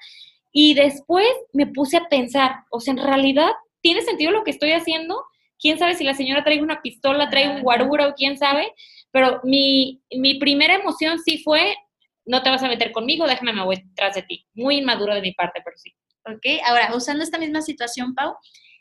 y 0.52 0.72
después 0.72 1.28
me 1.52 1.66
puse 1.66 1.98
a 1.98 2.08
pensar, 2.08 2.64
o 2.70 2.80
sea, 2.80 2.92
en 2.92 3.02
realidad, 3.04 3.50
¿tiene 3.82 4.00
sentido 4.00 4.32
lo 4.32 4.42
que 4.42 4.52
estoy 4.52 4.72
haciendo? 4.72 5.22
¿Quién 5.58 5.78
sabe 5.78 5.96
si 5.96 6.02
la 6.02 6.14
señora 6.14 6.44
trae 6.44 6.62
una 6.62 6.80
pistola, 6.80 7.28
trae 7.28 7.50
un 7.50 7.60
guarura 7.60 8.08
o 8.08 8.14
quién 8.14 8.38
sabe? 8.38 8.72
Pero 9.10 9.42
mi, 9.44 10.00
mi 10.12 10.38
primera 10.38 10.76
emoción 10.76 11.18
sí 11.18 11.42
fue, 11.44 11.76
no 12.24 12.42
te 12.42 12.48
vas 12.48 12.62
a 12.62 12.68
meter 12.68 12.90
conmigo, 12.90 13.26
déjame, 13.26 13.52
me 13.52 13.64
voy 13.64 13.82
detrás 13.84 14.14
de 14.14 14.22
ti. 14.22 14.46
Muy 14.54 14.78
inmaduro 14.78 15.14
de 15.14 15.20
mi 15.20 15.32
parte, 15.32 15.60
pero 15.62 15.76
sí. 15.76 15.92
Ok, 16.24 16.62
ahora, 16.66 16.96
usando 16.96 17.22
esta 17.22 17.36
misma 17.36 17.60
situación, 17.60 18.14
Pau, 18.14 18.34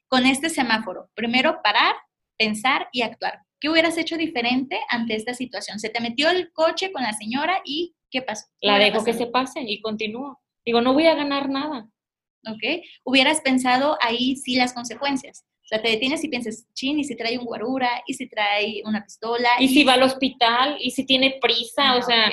con 0.07 0.25
este 0.25 0.49
semáforo, 0.49 1.09
primero 1.13 1.59
parar, 1.61 1.93
pensar 2.37 2.87
y 2.93 3.01
actuar. 3.01 3.41
¿Qué 3.59 3.69
hubieras 3.69 3.97
hecho 3.97 4.17
diferente 4.17 4.79
ante 4.89 5.15
esta 5.15 5.33
situación? 5.33 5.79
Se 5.79 5.89
te 5.89 5.99
metió 5.99 6.29
el 6.29 6.51
coche 6.53 6.91
con 6.91 7.03
la 7.03 7.13
señora 7.13 7.61
y 7.65 7.95
¿qué 8.09 8.21
pasó? 8.21 8.47
la 8.61 8.79
dejo 8.79 9.03
que 9.03 9.13
se 9.13 9.27
pase 9.27 9.61
y 9.61 9.81
continúo. 9.81 10.39
Digo, 10.65 10.81
no 10.81 10.93
voy 10.93 11.07
a 11.07 11.15
ganar 11.15 11.49
nada. 11.49 11.89
¿Ok? 12.47 12.83
Hubieras 13.03 13.41
pensado 13.41 13.97
ahí 14.01 14.35
sí 14.37 14.55
las 14.55 14.73
consecuencias. 14.73 15.45
O 15.63 15.67
sea, 15.69 15.81
te 15.81 15.89
detienes 15.89 16.23
y 16.23 16.29
piensas, 16.29 16.65
chin, 16.73 16.99
y 16.99 17.03
si 17.03 17.15
trae 17.15 17.37
un 17.37 17.45
guarura, 17.45 18.01
y 18.07 18.15
si 18.15 18.27
trae 18.27 18.81
una 18.85 19.03
pistola. 19.03 19.49
Y, 19.59 19.67
si 19.67 19.83
va 19.83 19.93
al 19.93 20.01
hospital, 20.03 20.77
y 20.79 20.89
si 20.89 21.05
tiene 21.05 21.37
prisa, 21.39 21.95
o 21.95 22.01
sea, 22.01 22.31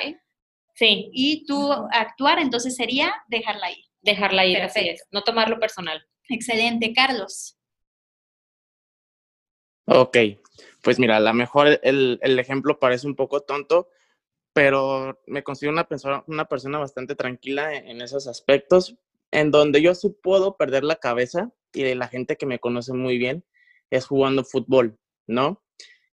sí. 0.73 1.09
Y 1.13 1.45
tú 1.45 1.71
actuar, 1.91 2.39
entonces 2.39 2.75
sería 2.75 3.13
dejarla 3.27 3.71
ir. 3.71 3.85
Dejarla 4.01 4.43
ir, 4.43 4.57
así 4.57 4.89
es, 4.89 5.03
no 5.11 5.21
tomarlo 5.21 5.59
personal. 5.59 6.03
Excelente, 6.29 6.93
Carlos. 6.93 7.57
Ok, 9.85 10.17
pues 10.87 10.99
mira, 10.99 11.17
a 11.17 11.19
lo 11.19 11.33
mejor 11.33 11.81
el, 11.83 12.17
el, 12.21 12.39
ejemplo 12.39 12.79
parece 12.79 13.07
un 13.07 13.15
poco 13.17 13.41
tonto, 13.41 13.89
pero 14.53 15.19
me 15.27 15.43
considero 15.43 15.73
una 15.73 15.85
persona, 15.85 16.23
una 16.27 16.45
persona 16.45 16.77
bastante 16.79 17.13
tranquila 17.13 17.75
en, 17.75 17.99
esos 17.99 18.25
aspectos, 18.25 18.95
en 19.31 19.51
donde 19.51 19.81
yo 19.81 19.93
sí 19.93 20.15
puedo 20.23 20.55
perder 20.55 20.85
la 20.85 20.95
cabeza 20.95 21.51
y 21.73 21.93
la 21.93 22.07
gente 22.07 22.37
que 22.37 22.45
me 22.45 22.59
conoce 22.59 22.93
muy 22.93 23.17
bien 23.17 23.43
es 23.89 24.05
jugando 24.05 24.45
fútbol, 24.45 24.97
¿no? 25.27 25.61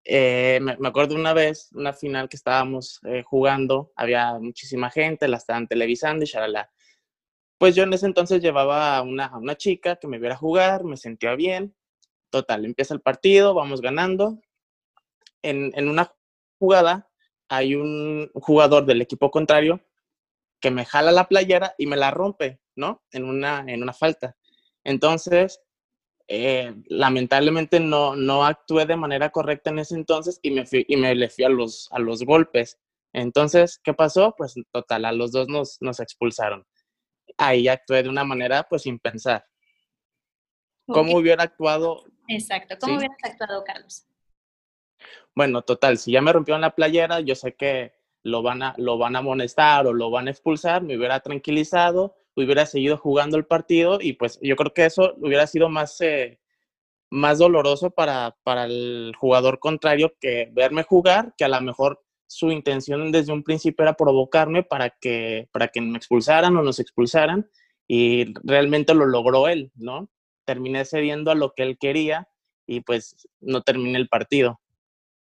Eh, 0.05 0.57
me, 0.59 0.75
me, 0.77 0.87
acuerdo 0.87 1.13
una 1.13 1.33
vez, 1.33 1.69
una 1.73 1.93
final 1.93 2.27
que 2.27 2.37
estábamos 2.37 2.99
eh, 3.03 3.21
jugando, 3.21 3.91
había 3.95 4.39
muchísima 4.39 4.89
gente, 4.89 5.27
la 5.27 5.37
estaban 5.37 5.67
televisando 5.67 6.23
y 6.23 6.27
shalala. 6.27 6.71
Pues 7.59 7.75
yo 7.75 7.83
en 7.83 7.93
ese 7.93 8.07
entonces 8.07 8.41
llevaba 8.41 8.97
a 8.97 9.03
una, 9.03 9.25
a 9.27 9.37
una 9.37 9.55
chica 9.55 9.97
que 9.97 10.07
me 10.07 10.17
viera 10.17 10.35
jugar, 10.35 10.83
me 10.83 10.97
sentía 10.97 11.35
bien. 11.35 11.75
Total, 12.31 12.65
empieza 12.65 12.95
el 12.95 13.01
partido, 13.01 13.53
vamos 13.53 13.79
ganando 13.79 14.39
en, 15.43 15.87
una 15.87 16.13
jugada 16.59 17.09
hay 17.49 17.75
un 17.75 18.31
jugador 18.33 18.85
del 18.85 19.01
equipo 19.01 19.29
contrario 19.29 19.81
que 20.59 20.71
me 20.71 20.85
jala 20.85 21.11
la 21.11 21.27
playera 21.27 21.75
y 21.77 21.85
me 21.85 21.97
la 21.97 22.09
rompe, 22.09 22.59
¿no? 22.75 23.03
En 23.11 23.25
una, 23.25 23.63
en 23.67 23.83
una 23.83 23.93
falta. 23.93 24.35
Entonces, 24.83 25.61
eh, 26.27 26.73
lamentablemente 26.85 27.79
no, 27.79 28.15
no 28.15 28.45
actué 28.45 28.85
de 28.85 28.95
manera 28.95 29.29
correcta 29.29 29.69
en 29.69 29.79
ese 29.79 29.95
entonces 29.95 30.39
y 30.41 30.51
me, 30.51 30.65
fui, 30.65 30.85
y 30.87 30.95
me 30.95 31.13
le 31.15 31.29
fui 31.29 31.43
a 31.43 31.49
los, 31.49 31.89
a 31.91 31.99
los 31.99 32.23
golpes. 32.23 32.79
Entonces, 33.11 33.79
¿qué 33.83 33.93
pasó? 33.93 34.33
Pues 34.37 34.55
total, 34.71 35.05
a 35.05 35.11
los 35.11 35.31
dos 35.31 35.47
nos, 35.49 35.77
nos 35.81 35.99
expulsaron. 35.99 36.65
Ahí 37.37 37.67
actué 37.67 38.03
de 38.03 38.09
una 38.09 38.23
manera 38.23 38.63
pues 38.63 38.83
sin 38.83 38.99
pensar. 38.99 39.45
¿Cómo 40.87 41.17
hubiera 41.17 41.43
actuado? 41.43 42.03
Exacto, 42.27 42.75
¿cómo 42.79 42.97
hubieras 42.97 43.17
actuado, 43.23 43.63
Carlos? 43.63 44.05
Bueno, 45.35 45.61
total, 45.63 45.97
si 45.97 46.11
ya 46.11 46.21
me 46.21 46.33
rompieron 46.33 46.61
la 46.61 46.75
playera, 46.75 47.19
yo 47.21 47.35
sé 47.35 47.55
que 47.55 47.93
lo 48.23 48.41
van 48.41 48.63
a, 48.63 48.73
lo 48.77 48.97
van 48.97 49.15
a 49.15 49.19
amonestar 49.19 49.85
o 49.87 49.93
lo 49.93 50.09
van 50.09 50.27
a 50.27 50.31
expulsar, 50.31 50.83
me 50.83 50.97
hubiera 50.97 51.19
tranquilizado, 51.19 52.15
hubiera 52.35 52.65
seguido 52.65 52.97
jugando 52.97 53.37
el 53.37 53.45
partido 53.45 53.99
y 54.01 54.13
pues 54.13 54.39
yo 54.41 54.55
creo 54.55 54.73
que 54.73 54.85
eso 54.85 55.15
hubiera 55.17 55.45
sido 55.47 55.69
más, 55.69 55.99
eh, 56.01 56.39
más 57.09 57.39
doloroso 57.39 57.91
para, 57.91 58.35
para 58.43 58.65
el 58.65 59.13
jugador 59.17 59.59
contrario 59.59 60.13
que 60.19 60.49
verme 60.53 60.83
jugar, 60.83 61.33
que 61.37 61.45
a 61.45 61.49
lo 61.49 61.61
mejor 61.61 62.01
su 62.27 62.51
intención 62.51 63.11
desde 63.11 63.33
un 63.33 63.43
principio 63.43 63.83
era 63.83 63.93
provocarme 63.93 64.63
para 64.63 64.89
que, 64.89 65.47
para 65.51 65.67
que 65.67 65.81
me 65.81 65.97
expulsaran 65.97 66.55
o 66.57 66.63
nos 66.63 66.79
expulsaran 66.79 67.47
y 67.87 68.33
realmente 68.43 68.93
lo 68.95 69.05
logró 69.05 69.47
él, 69.47 69.71
¿no? 69.75 70.09
Terminé 70.45 70.85
cediendo 70.85 71.31
a 71.31 71.35
lo 71.35 71.53
que 71.53 71.63
él 71.63 71.77
quería 71.77 72.27
y 72.65 72.81
pues 72.81 73.27
no 73.39 73.61
terminé 73.61 73.99
el 73.99 74.07
partido. 74.07 74.59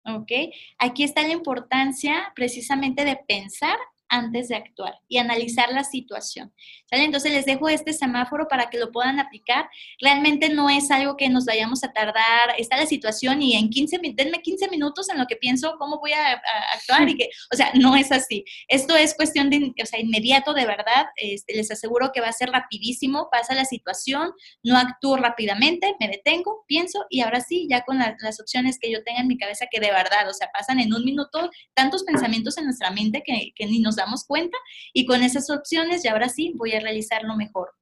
¿Ok? 0.04 0.30
Aquí 0.78 1.04
está 1.04 1.22
la 1.22 1.32
importancia 1.32 2.32
precisamente 2.34 3.04
de 3.04 3.16
pensar 3.16 3.76
antes 4.12 4.48
de 4.48 4.56
actuar 4.56 4.94
y 5.08 5.16
analizar 5.16 5.72
la 5.72 5.84
situación. 5.84 6.52
¿sale? 6.88 7.04
Entonces 7.04 7.32
les 7.32 7.46
dejo 7.46 7.68
este 7.70 7.94
semáforo 7.94 8.46
para 8.46 8.68
que 8.68 8.78
lo 8.78 8.92
puedan 8.92 9.18
aplicar. 9.18 9.68
Realmente 10.00 10.50
no 10.50 10.68
es 10.68 10.90
algo 10.90 11.16
que 11.16 11.30
nos 11.30 11.46
vayamos 11.46 11.82
a 11.82 11.92
tardar, 11.92 12.54
está 12.58 12.76
la 12.76 12.84
situación 12.84 13.40
y 13.40 13.56
en 13.56 13.70
15, 13.70 13.98
denme 14.14 14.42
15 14.42 14.68
minutos 14.68 15.08
en 15.08 15.18
lo 15.18 15.26
que 15.26 15.36
pienso 15.36 15.76
cómo 15.78 15.98
voy 15.98 16.12
a, 16.12 16.42
actuar 16.74 17.08
y 17.08 17.16
que, 17.16 17.30
o 17.52 17.56
sea, 17.56 17.72
no 17.74 17.96
es 17.96 18.12
así. 18.12 18.44
Esto 18.68 18.94
es 18.96 19.14
cuestión 19.14 19.48
de, 19.48 19.72
o 19.82 19.86
sea, 19.86 19.98
inmediato 19.98 20.52
de 20.52 20.66
verdad. 20.66 21.06
Este, 21.16 21.54
les 21.54 21.70
aseguro 21.70 22.10
que 22.12 22.20
va 22.20 22.28
a 22.28 22.32
ser 22.32 22.50
rapidísimo, 22.50 23.28
pasa 23.32 23.54
la 23.54 23.64
situación, 23.64 24.32
no 24.62 24.76
actúo 24.76 25.16
rápidamente, 25.16 25.96
me 25.98 26.08
detengo, 26.08 26.64
pienso 26.66 27.06
y 27.08 27.22
ahora 27.22 27.40
sí, 27.40 27.66
ya 27.70 27.82
con 27.82 27.98
las 27.98 28.40
opciones 28.40 28.78
que 28.78 28.92
yo 28.92 29.02
tenga 29.04 29.20
en 29.20 29.28
mi 29.28 29.38
cabeza 29.38 29.66
que 29.70 29.80
de 29.80 29.90
verdad, 29.90 30.28
o 30.28 30.34
sea, 30.34 30.50
pasan 30.52 30.80
en 30.80 30.92
un 30.92 31.02
minuto 31.02 31.50
tantos 31.72 32.02
pensamientos 32.02 32.58
en 32.58 32.64
nuestra 32.64 32.90
mente 32.90 33.22
que, 33.24 33.52
que 33.54 33.64
ni 33.64 33.80
nos 33.80 33.96
damos 34.04 34.24
cuenta 34.24 34.56
y 34.92 35.06
con 35.06 35.22
esas 35.22 35.50
opciones 35.50 36.02
ya 36.02 36.12
ahora 36.12 36.28
sí 36.28 36.52
voy 36.54 36.72
a 36.72 36.80
realizarlo 36.80 37.36
mejor. 37.36 37.72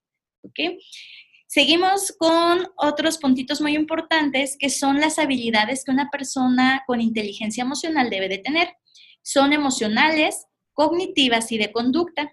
Seguimos 1.47 2.15
con 2.19 2.69
otros 2.77 3.19
puntitos 3.19 3.61
muy 3.61 3.75
importantes 3.75 4.57
que 4.59 4.71
son 4.71 5.01
las 5.01 5.19
habilidades 5.19 5.85
que 5.85 5.91
una 5.91 6.09
persona 6.11 6.85
con 6.87 7.01
inteligencia 7.01 7.63
emocional 7.63 8.09
debe 8.09 8.29
de 8.29 8.39
tener. 8.39 8.69
Son 9.23 9.53
emocionales, 9.53 10.47
cognitivas 10.73 11.51
y 11.53 11.59
de 11.59 11.73
conducta. 11.73 12.33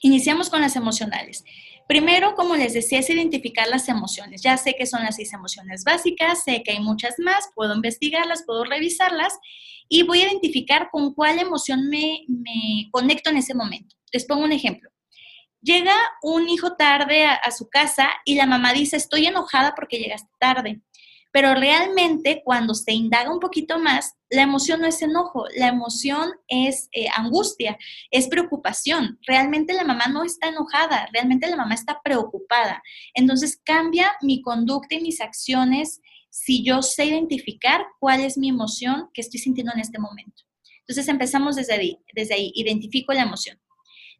Iniciamos 0.00 0.48
con 0.48 0.60
las 0.62 0.76
emocionales. 0.76 1.44
Primero, 1.88 2.34
como 2.34 2.54
les 2.54 2.74
decía, 2.74 2.98
es 2.98 3.08
identificar 3.08 3.66
las 3.66 3.88
emociones. 3.88 4.42
Ya 4.42 4.58
sé 4.58 4.74
que 4.74 4.84
son 4.84 5.02
las 5.02 5.16
seis 5.16 5.32
emociones 5.32 5.84
básicas, 5.84 6.44
sé 6.44 6.62
que 6.62 6.72
hay 6.72 6.80
muchas 6.80 7.14
más, 7.18 7.48
puedo 7.54 7.74
investigarlas, 7.74 8.44
puedo 8.44 8.64
revisarlas 8.64 9.32
y 9.88 10.02
voy 10.02 10.20
a 10.20 10.26
identificar 10.26 10.90
con 10.92 11.14
cuál 11.14 11.38
emoción 11.38 11.88
me, 11.88 12.26
conecto 12.90 13.30
en 13.30 13.38
ese 13.38 13.54
momento. 13.54 13.96
Les 14.12 14.26
pongo 14.26 14.44
un 14.44 14.52
ejemplo. 14.52 14.90
Llega 15.62 15.94
un 16.22 16.50
hijo 16.50 16.76
tarde 16.76 17.24
a, 17.24 17.50
su 17.52 17.70
casa 17.70 18.10
y 18.26 18.34
la 18.34 18.44
mamá 18.44 18.74
dice, 18.74 18.98
estoy 18.98 19.24
enojada 19.24 19.74
porque 19.74 19.98
llegaste 19.98 20.28
tarde. 20.38 20.82
Pero 21.38 21.54
realmente 21.54 22.42
cuando 22.44 22.74
se 22.74 22.92
indaga 22.92 23.32
un 23.32 23.38
poquito 23.38 23.78
más, 23.78 24.16
la 24.28 24.42
emoción 24.42 24.80
no 24.80 24.88
es 24.88 25.00
enojo, 25.02 25.44
la 25.56 25.68
emoción 25.68 26.32
es 26.48 26.88
eh, 26.90 27.06
angustia, 27.16 27.78
es 28.10 28.26
preocupación. 28.26 29.20
Realmente 29.24 29.72
la 29.72 29.84
mamá 29.84 30.08
no 30.08 30.24
está 30.24 30.48
enojada, 30.48 31.08
realmente 31.12 31.48
la 31.48 31.54
mamá 31.54 31.74
está 31.74 32.00
preocupada. 32.02 32.82
Entonces 33.14 33.56
cambia 33.64 34.10
mi 34.20 34.42
conducta 34.42 34.96
y 34.96 35.00
mis 35.00 35.20
acciones 35.20 36.00
si 36.28 36.64
yo 36.64 36.82
sé 36.82 37.04
identificar 37.04 37.86
cuál 38.00 38.22
es 38.22 38.36
mi 38.36 38.48
emoción 38.48 39.08
que 39.14 39.20
estoy 39.20 39.38
sintiendo 39.38 39.72
en 39.72 39.78
este 39.78 40.00
momento. 40.00 40.42
Entonces 40.80 41.06
empezamos 41.06 41.54
desde 41.54 41.74
ahí, 41.74 42.00
desde 42.16 42.34
ahí, 42.34 42.50
identifico 42.56 43.12
la 43.12 43.22
emoción. 43.22 43.60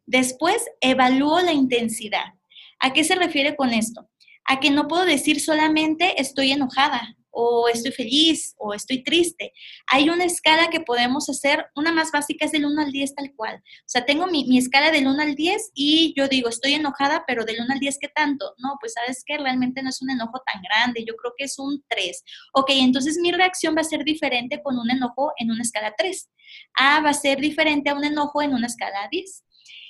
Después 0.05 0.65
evalúo 0.79 1.41
la 1.41 1.51
intensidad. 1.51 2.35
¿A 2.79 2.93
qué 2.93 3.03
se 3.03 3.15
refiere 3.15 3.57
con 3.57 3.73
esto? 3.73 4.09
A 4.49 4.59
que 4.59 4.71
no 4.71 4.87
puedo 4.87 5.05
decir 5.05 5.39
solamente 5.39 6.19
estoy 6.19 6.51
enojada, 6.51 7.15
o 7.31 7.67
estoy 7.69 7.91
feliz 7.91 8.55
o 8.57 8.73
estoy 8.73 9.03
triste. 9.03 9.53
Hay 9.87 10.09
una 10.09 10.25
escala 10.25 10.69
que 10.69 10.81
podemos 10.81 11.29
hacer, 11.29 11.67
una 11.75 11.91
más 11.91 12.11
básica 12.11 12.45
es 12.45 12.51
del 12.51 12.65
1 12.65 12.81
al 12.81 12.91
10 12.91 13.15
tal 13.15 13.31
cual. 13.35 13.57
O 13.57 13.83
sea, 13.85 14.05
tengo 14.05 14.27
mi, 14.27 14.57
escala 14.57 14.91
del 14.91 15.07
1 15.07 15.21
al 15.21 15.35
10 15.35 15.71
y 15.73 16.13
yo 16.17 16.27
digo, 16.27 16.49
estoy 16.49 16.73
enojada, 16.73 17.23
pero 17.27 17.45
del 17.45 17.61
1 17.61 17.73
al 17.73 17.79
10, 17.79 17.97
¿qué 18.01 18.07
tanto? 18.09 18.53
No, 18.57 18.77
pues 18.79 18.93
sabes 18.93 19.23
que 19.25 19.37
realmente 19.37 19.81
no 19.81 19.89
es 19.89 20.01
un 20.01 20.09
enojo 20.09 20.41
tan 20.51 20.61
grande, 20.61 21.05
yo 21.07 21.15
creo 21.15 21.33
que 21.37 21.45
es 21.45 21.59
un 21.59 21.83
3. 21.87 22.23
Ok, 22.53 22.71
entonces 22.71 23.17
mi 23.21 23.31
reacción 23.31 23.75
va 23.75 23.81
a 23.81 23.85
ser 23.85 24.03
diferente 24.03 24.61
con 24.63 24.77
un 24.77 24.89
enojo 24.89 25.31
en 25.37 25.51
una 25.51 25.61
escala 25.61 25.93
3. 25.97 26.29
A 26.77 27.01
va 27.01 27.11
a 27.11 27.13
ser 27.13 27.39
diferente 27.39 27.89
a 27.89 27.95
un 27.95 28.03
enojo 28.03 28.41
en 28.41 28.53
una 28.53 28.67
escala 28.67 29.07
10. 29.11 29.45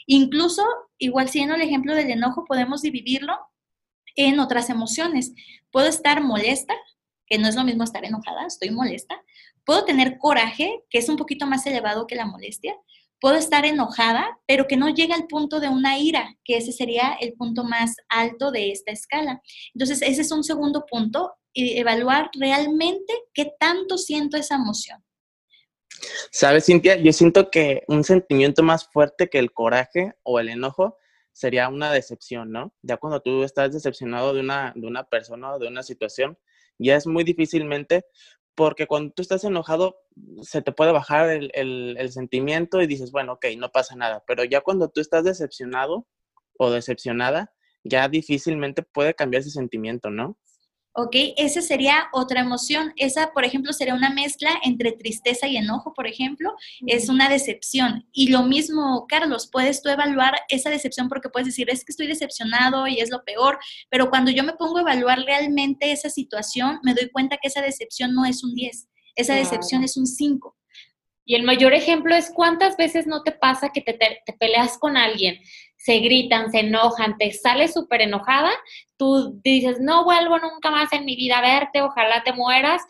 Incluso, 0.07 0.65
igual 0.97 1.29
siendo 1.29 1.55
el 1.55 1.61
ejemplo 1.61 1.93
del 1.93 2.11
enojo, 2.11 2.43
podemos 2.45 2.81
dividirlo 2.81 3.37
en 4.15 4.39
otras 4.39 4.69
emociones. 4.69 5.33
Puedo 5.71 5.87
estar 5.87 6.21
molesta, 6.21 6.75
que 7.27 7.37
no 7.37 7.47
es 7.47 7.55
lo 7.55 7.63
mismo 7.63 7.83
estar 7.83 8.03
enojada, 8.05 8.45
estoy 8.45 8.71
molesta. 8.71 9.21
Puedo 9.65 9.85
tener 9.85 10.17
coraje, 10.17 10.83
que 10.89 10.97
es 10.97 11.09
un 11.09 11.15
poquito 11.15 11.45
más 11.45 11.65
elevado 11.65 12.07
que 12.07 12.15
la 12.15 12.25
molestia. 12.25 12.75
Puedo 13.21 13.35
estar 13.35 13.65
enojada, 13.65 14.39
pero 14.47 14.67
que 14.67 14.77
no 14.77 14.89
llega 14.89 15.13
al 15.13 15.27
punto 15.27 15.59
de 15.59 15.67
una 15.67 15.99
ira, 15.99 16.35
que 16.43 16.57
ese 16.57 16.71
sería 16.71 17.17
el 17.19 17.33
punto 17.33 17.63
más 17.63 17.95
alto 18.07 18.51
de 18.51 18.71
esta 18.71 18.91
escala. 18.91 19.41
Entonces, 19.73 20.01
ese 20.01 20.21
es 20.21 20.31
un 20.31 20.43
segundo 20.43 20.85
punto, 20.85 21.33
evaluar 21.53 22.29
realmente 22.33 23.13
qué 23.33 23.51
tanto 23.59 23.97
siento 23.97 24.37
esa 24.37 24.55
emoción. 24.55 25.03
¿Sabes, 26.31 26.65
Cintia? 26.65 26.95
Yo 26.97 27.11
siento 27.11 27.49
que 27.51 27.83
un 27.87 28.03
sentimiento 28.03 28.63
más 28.63 28.87
fuerte 28.87 29.29
que 29.29 29.39
el 29.39 29.51
coraje 29.51 30.13
o 30.23 30.39
el 30.39 30.49
enojo 30.49 30.97
sería 31.39 31.69
una 31.69 31.93
decepción, 31.93 32.51
¿no? 32.51 32.73
Ya 32.81 32.97
cuando 32.97 33.21
tú 33.21 33.43
estás 33.43 33.71
decepcionado 33.71 34.33
de 34.33 34.41
una, 34.41 34.73
de 34.75 34.85
una 34.85 35.05
persona 35.05 35.53
o 35.53 35.59
de 35.59 35.69
una 35.69 35.83
situación, 35.83 36.37
ya 36.77 36.97
es 36.97 37.07
muy 37.07 37.23
difícilmente, 37.23 38.05
porque 38.55 38.87
cuando 38.87 39.13
tú 39.13 39.21
estás 39.21 39.45
enojado 39.45 40.01
se 40.41 40.61
te 40.61 40.73
puede 40.73 40.91
bajar 40.91 41.29
el, 41.29 41.49
el, 41.55 42.11
sentimiento 42.11 42.81
y 42.81 42.87
dices, 42.87 43.13
bueno, 43.13 43.33
ok, 43.33 43.45
no 43.57 43.71
pasa 43.71 43.95
nada, 43.95 44.21
pero 44.27 44.43
ya 44.43 44.59
cuando 44.59 44.89
tú 44.89 44.99
estás 44.99 45.23
decepcionado 45.23 46.05
o 46.57 46.71
decepcionada, 46.71 47.53
ya 47.85 48.09
difícilmente 48.09 48.83
puede 48.83 49.13
cambiar 49.13 49.39
ese 49.39 49.51
sentimiento, 49.51 50.09
¿no? 50.09 50.37
¿Ok? 50.93 51.15
Esa 51.37 51.61
sería 51.61 52.07
otra 52.13 52.41
emoción. 52.41 52.93
Esa, 52.95 53.31
por 53.33 53.45
ejemplo, 53.45 53.73
sería 53.73 53.93
una 53.93 54.09
mezcla 54.09 54.51
entre 54.63 54.91
tristeza 54.91 55.47
y 55.47 55.57
enojo, 55.57 55.93
por 55.93 56.07
ejemplo. 56.07 56.53
Es 56.85 57.09
una 57.09 57.29
decepción. 57.29 58.07
Y 58.11 58.29
lo 58.29 58.43
mismo, 58.43 59.05
Carlos, 59.07 59.49
puedes 59.51 59.81
tú 59.81 59.89
evaluar 59.89 60.35
esa 60.49 60.69
decepción 60.69 61.09
porque 61.09 61.29
puedes 61.29 61.47
decir, 61.47 61.69
es 61.69 61.85
que 61.85 61.91
estoy 61.91 62.07
decepcionado 62.07 62.87
y 62.87 62.99
es 62.99 63.09
lo 63.09 63.23
peor, 63.23 63.59
pero 63.89 64.09
cuando 64.09 64.31
yo 64.31 64.43
me 64.43 64.53
pongo 64.53 64.77
a 64.77 64.81
evaluar 64.81 65.19
realmente 65.19 65.91
esa 65.91 66.09
situación, 66.09 66.79
me 66.83 66.93
doy 66.93 67.09
cuenta 67.09 67.37
que 67.41 67.47
esa 67.47 67.61
decepción 67.61 68.13
no 68.13 68.25
es 68.25 68.43
un 68.43 68.53
10, 68.53 68.87
esa 69.15 69.33
decepción 69.33 69.83
es 69.83 69.97
un 69.97 70.05
5. 70.05 70.55
Y 71.29 71.35
el 71.35 71.43
mayor 71.43 71.75
ejemplo 71.75 72.15
es 72.15 72.31
cuántas 72.33 72.75
veces 72.75 73.05
no 73.05 73.21
te 73.21 73.31
pasa 73.31 73.69
que 73.69 73.81
te, 73.81 73.93
te 73.93 74.33
peleas 74.33 74.79
con 74.79 74.97
alguien 74.97 75.39
se 75.79 75.99
gritan, 75.99 76.51
se 76.51 76.59
enojan, 76.59 77.17
te 77.17 77.31
sales 77.31 77.73
súper 77.73 78.01
enojada, 78.01 78.51
tú 78.97 79.39
dices, 79.43 79.79
no 79.79 80.03
vuelvo 80.03 80.37
nunca 80.37 80.71
más 80.71 80.91
en 80.91 81.05
mi 81.05 81.15
vida 81.15 81.39
a 81.39 81.41
verte, 81.41 81.81
ojalá 81.81 82.21
te 82.23 82.33
mueras. 82.33 82.81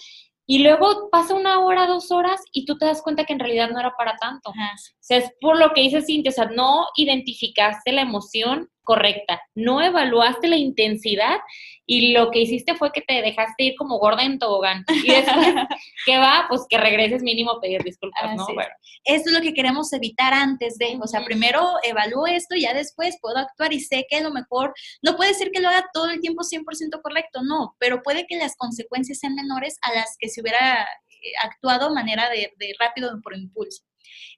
Y 0.47 0.63
luego 0.63 1.09
pasa 1.11 1.35
una 1.35 1.59
hora, 1.59 1.85
dos 1.85 2.11
horas 2.11 2.41
y 2.51 2.65
tú 2.65 2.79
te 2.79 2.87
das 2.87 3.03
cuenta 3.03 3.25
que 3.25 3.33
en 3.33 3.39
realidad 3.39 3.69
no 3.69 3.79
era 3.79 3.93
para 3.95 4.15
tanto. 4.17 4.49
O 4.49 4.53
sea, 4.99 5.17
es 5.17 5.31
por 5.39 5.59
lo 5.59 5.71
que 5.73 5.81
dice 5.81 6.01
Cintia, 6.01 6.31
o 6.31 6.33
sea, 6.33 6.45
no 6.45 6.87
identificaste 6.95 7.91
la 7.91 8.01
emoción 8.01 8.67
correcta, 8.89 9.39
no 9.53 9.83
evaluaste 9.83 10.47
la 10.47 10.55
intensidad 10.55 11.37
y 11.85 12.11
lo 12.11 12.31
que 12.31 12.39
hiciste 12.39 12.73
fue 12.73 12.91
que 12.91 13.01
te 13.01 13.21
dejaste 13.21 13.65
ir 13.65 13.75
como 13.77 13.99
gorda 13.99 14.23
en 14.23 14.39
tobogán. 14.39 14.83
Y 14.89 15.11
después, 15.11 15.53
¿qué 16.07 16.17
va? 16.17 16.47
Pues 16.49 16.65
que 16.67 16.79
regreses 16.79 17.21
mínimo 17.21 17.51
a 17.51 17.61
pedir 17.61 17.83
disculpas, 17.83 18.35
¿no? 18.35 18.47
Bueno. 18.51 18.71
Esto 19.03 19.29
es 19.29 19.35
lo 19.35 19.41
que 19.41 19.53
queremos 19.53 19.93
evitar 19.93 20.33
antes 20.33 20.79
de, 20.79 20.97
o 20.99 21.05
sea, 21.05 21.23
primero 21.23 21.73
evalúo 21.83 22.25
esto 22.25 22.55
y 22.55 22.61
ya 22.61 22.73
después 22.73 23.19
puedo 23.21 23.37
actuar 23.37 23.73
y 23.73 23.79
sé 23.79 24.07
que 24.09 24.17
a 24.17 24.23
lo 24.23 24.31
mejor, 24.31 24.73
no 25.03 25.15
puede 25.15 25.35
ser 25.35 25.51
que 25.51 25.61
lo 25.61 25.67
haga 25.67 25.85
todo 25.93 26.09
el 26.09 26.19
tiempo 26.19 26.41
100% 26.41 26.99
correcto, 27.03 27.43
no, 27.43 27.75
pero 27.77 28.01
puede 28.01 28.25
que 28.25 28.37
las 28.37 28.55
consecuencias 28.57 29.19
sean 29.19 29.35
menores 29.35 29.77
a 29.83 29.93
las 29.93 30.15
que 30.17 30.29
se 30.29 30.41
hubiera 30.41 30.81
eh, 30.81 31.31
actuado 31.43 31.89
de 31.89 31.93
manera 31.93 32.27
de, 32.29 32.51
de 32.57 32.73
rápido 32.79 33.11
por 33.21 33.37
impulso. 33.37 33.83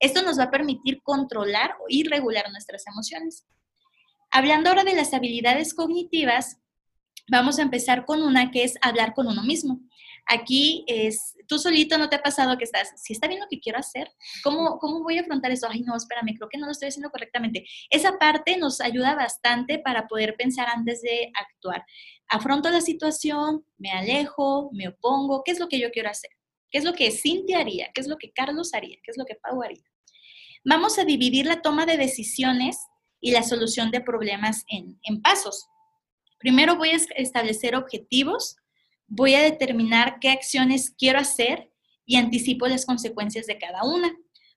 Esto 0.02 0.24
nos 0.24 0.38
va 0.38 0.44
a 0.44 0.52
permitir 0.52 1.02
controlar 1.04 1.74
y 1.88 2.04
regular 2.04 2.52
nuestras 2.52 2.86
emociones. 2.86 3.46
Hablando 4.32 4.70
ahora 4.70 4.86
de 4.86 4.96
las 4.96 5.14
habilidades 5.14 5.74
cognitivas, 5.74 6.58
vamos 7.30 7.60
a 7.60 7.64
empezar 7.64 8.06
con 8.06 8.24
una 8.24 8.50
que 8.50 8.64
es 8.64 8.76
hablar 8.82 9.14
con 9.14 9.28
uno 9.28 9.44
mismo. 9.44 9.82
Aquí 10.26 10.86
es, 10.88 11.36
tú 11.48 11.58
solito 11.58 11.98
no 11.98 12.08
te 12.08 12.16
ha 12.16 12.24
pasado 12.24 12.58
que 12.58 12.64
estás, 12.64 12.94
si 12.96 13.12
está 13.12 13.28
bien 13.28 13.42
lo 13.42 13.48
que 13.50 13.60
quiero 13.60 13.80
hacer, 13.80 14.10
¿cómo, 14.44 14.78
¿cómo 14.80 15.04
voy 15.04 15.18
a 15.18 15.22
afrontar 15.22 15.52
eso? 15.52 15.68
Ay, 15.70 15.82
no, 15.82 15.98
espérame, 15.98 16.38
creo 16.38 16.48
que 16.48 16.58
no 16.58 16.68
lo 16.68 16.72
estoy 16.72 16.88
haciendo 16.88 17.10
correctamente. 17.10 17.66
Esa 17.90 18.18
parte 18.18 18.56
nos 18.56 18.80
ayuda 18.80 19.16
bastante 19.16 19.80
para 19.80 20.08
poder 20.08 20.36
pensar 20.38 20.68
antes 20.74 21.02
de 21.02 21.32
actuar. 21.34 21.84
Afronto 22.30 22.70
la 22.70 22.80
situación, 22.80 23.66
me 23.78 23.92
alejo, 23.92 24.70
me 24.72 24.88
opongo, 24.88 25.44
¿qué 25.44 25.52
es 25.52 25.60
lo 25.60 25.68
que 25.68 25.80
yo 25.80 25.92
quiero 25.92 26.10
hacer? 26.10 26.32
¿Qué 26.70 26.78
es 26.78 26.86
lo 26.86 26.94
que 26.94 27.12
Cintia 27.12 27.60
haría? 27.60 27.90
¿Qué 27.94 28.00
es 28.00 28.08
lo 28.08 28.18
que 28.18 28.32
Carlos 28.32 28.74
haría? 28.74 28.98
¿Qué 29.04 29.12
es 29.12 29.18
lo 29.18 29.26
que 29.26 29.36
Pau 29.36 29.62
haría? 29.62 29.84
Vamos 30.64 30.98
a 31.00 31.04
dividir 31.04 31.48
la 31.48 31.62
toma 31.62 31.86
de 31.86 31.98
decisiones 31.98 32.78
y 33.22 33.32
la 33.32 33.44
solución 33.44 33.92
de 33.92 34.02
problemas 34.02 34.66
en, 34.68 35.00
en 35.04 35.22
pasos. 35.22 35.68
Primero 36.40 36.76
voy 36.76 36.90
a 36.90 37.00
establecer 37.16 37.76
objetivos 37.76 38.58
voy 39.14 39.36
a 39.36 39.42
determinar 39.42 40.20
qué 40.22 40.30
acciones 40.30 40.96
quiero 40.98 41.20
hacer 41.20 41.70
y 42.06 42.16
anticipo 42.16 42.66
las 42.68 42.86
consecuencias 42.86 43.46
de 43.46 43.58
cada 43.58 43.84
una. 43.84 44.10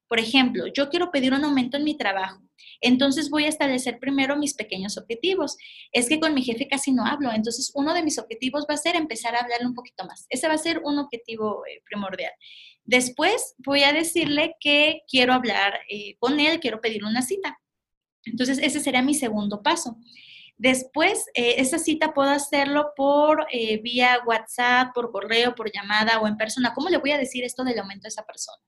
Por 0.07 0.21
ejemplo, 0.21 0.67
yo 0.69 0.91
quiero 0.91 1.11
pedir 1.11 1.33
un 1.33 1.45
aumento 1.45 1.77
en 1.77 1.83
mi 1.83 1.97
trabajo. 1.97 2.41
Entonces 2.81 3.31
voy 3.31 3.45
a 3.45 3.49
establecer 3.49 3.99
primero 3.99 4.37
mis 4.37 4.55
pequeños 4.55 4.97
objetivos. 4.97 5.57
Es 5.91 6.09
que 6.09 6.21
con 6.21 6.35
mi 6.35 6.43
jefe 6.43 6.69
casi 6.69 6.93
no 6.93 7.05
hablo, 7.05 7.33
entonces 7.33 7.73
uno 7.75 7.95
de 7.95 8.05
mis 8.05 8.19
objetivos 8.19 8.65
va 8.71 8.75
a 8.75 8.79
ser 8.79 8.95
empezar 8.95 9.35
a 9.35 9.41
hablarle 9.41 9.67
un 9.67 9.75
poquito 9.75 10.05
más. 10.05 10.27
Ese 10.31 10.47
va 10.47 10.55
a 10.55 10.59
ser 10.59 10.81
un 10.85 11.01
objetivo 11.01 11.65
eh, 11.67 11.83
primordial. 11.85 12.33
Después 12.85 13.57
voy 13.59 13.83
a 13.83 13.93
decirle 13.93 14.55
que 14.61 15.01
quiero 15.09 15.33
hablar 15.33 15.81
eh, 15.91 16.17
con 16.21 16.39
él, 16.39 16.61
quiero 16.61 16.81
pedir 16.81 17.05
una 17.05 17.23
cita. 17.23 17.59
Entonces 18.27 18.59
ese 18.59 18.81
sería 18.81 19.03
mi 19.03 19.15
segundo 19.15 19.63
paso. 19.63 19.99
Después, 20.57 21.27
eh, 21.35 21.57
esa 21.59 21.79
cita 21.79 22.15
puedo 22.15 22.31
hacerlo 22.31 22.93
por 22.97 23.47
eh, 23.51 23.79
vía 23.79 24.21
WhatsApp, 24.25 24.95
por 24.95 25.11
correo, 25.11 25.55
por 25.55 25.73
llamada 25.73 26.21
o 26.21 26.29
en 26.29 26.37
persona. 26.37 26.73
¿Cómo 26.75 26.89
le 26.89 26.99
voy 26.99 27.11
a 27.11 27.19
decir 27.19 27.45
esto 27.45 27.65
del 27.65 27.79
aumento 27.79 28.07
a 28.07 28.09
esa 28.09 28.25
persona? 28.25 28.63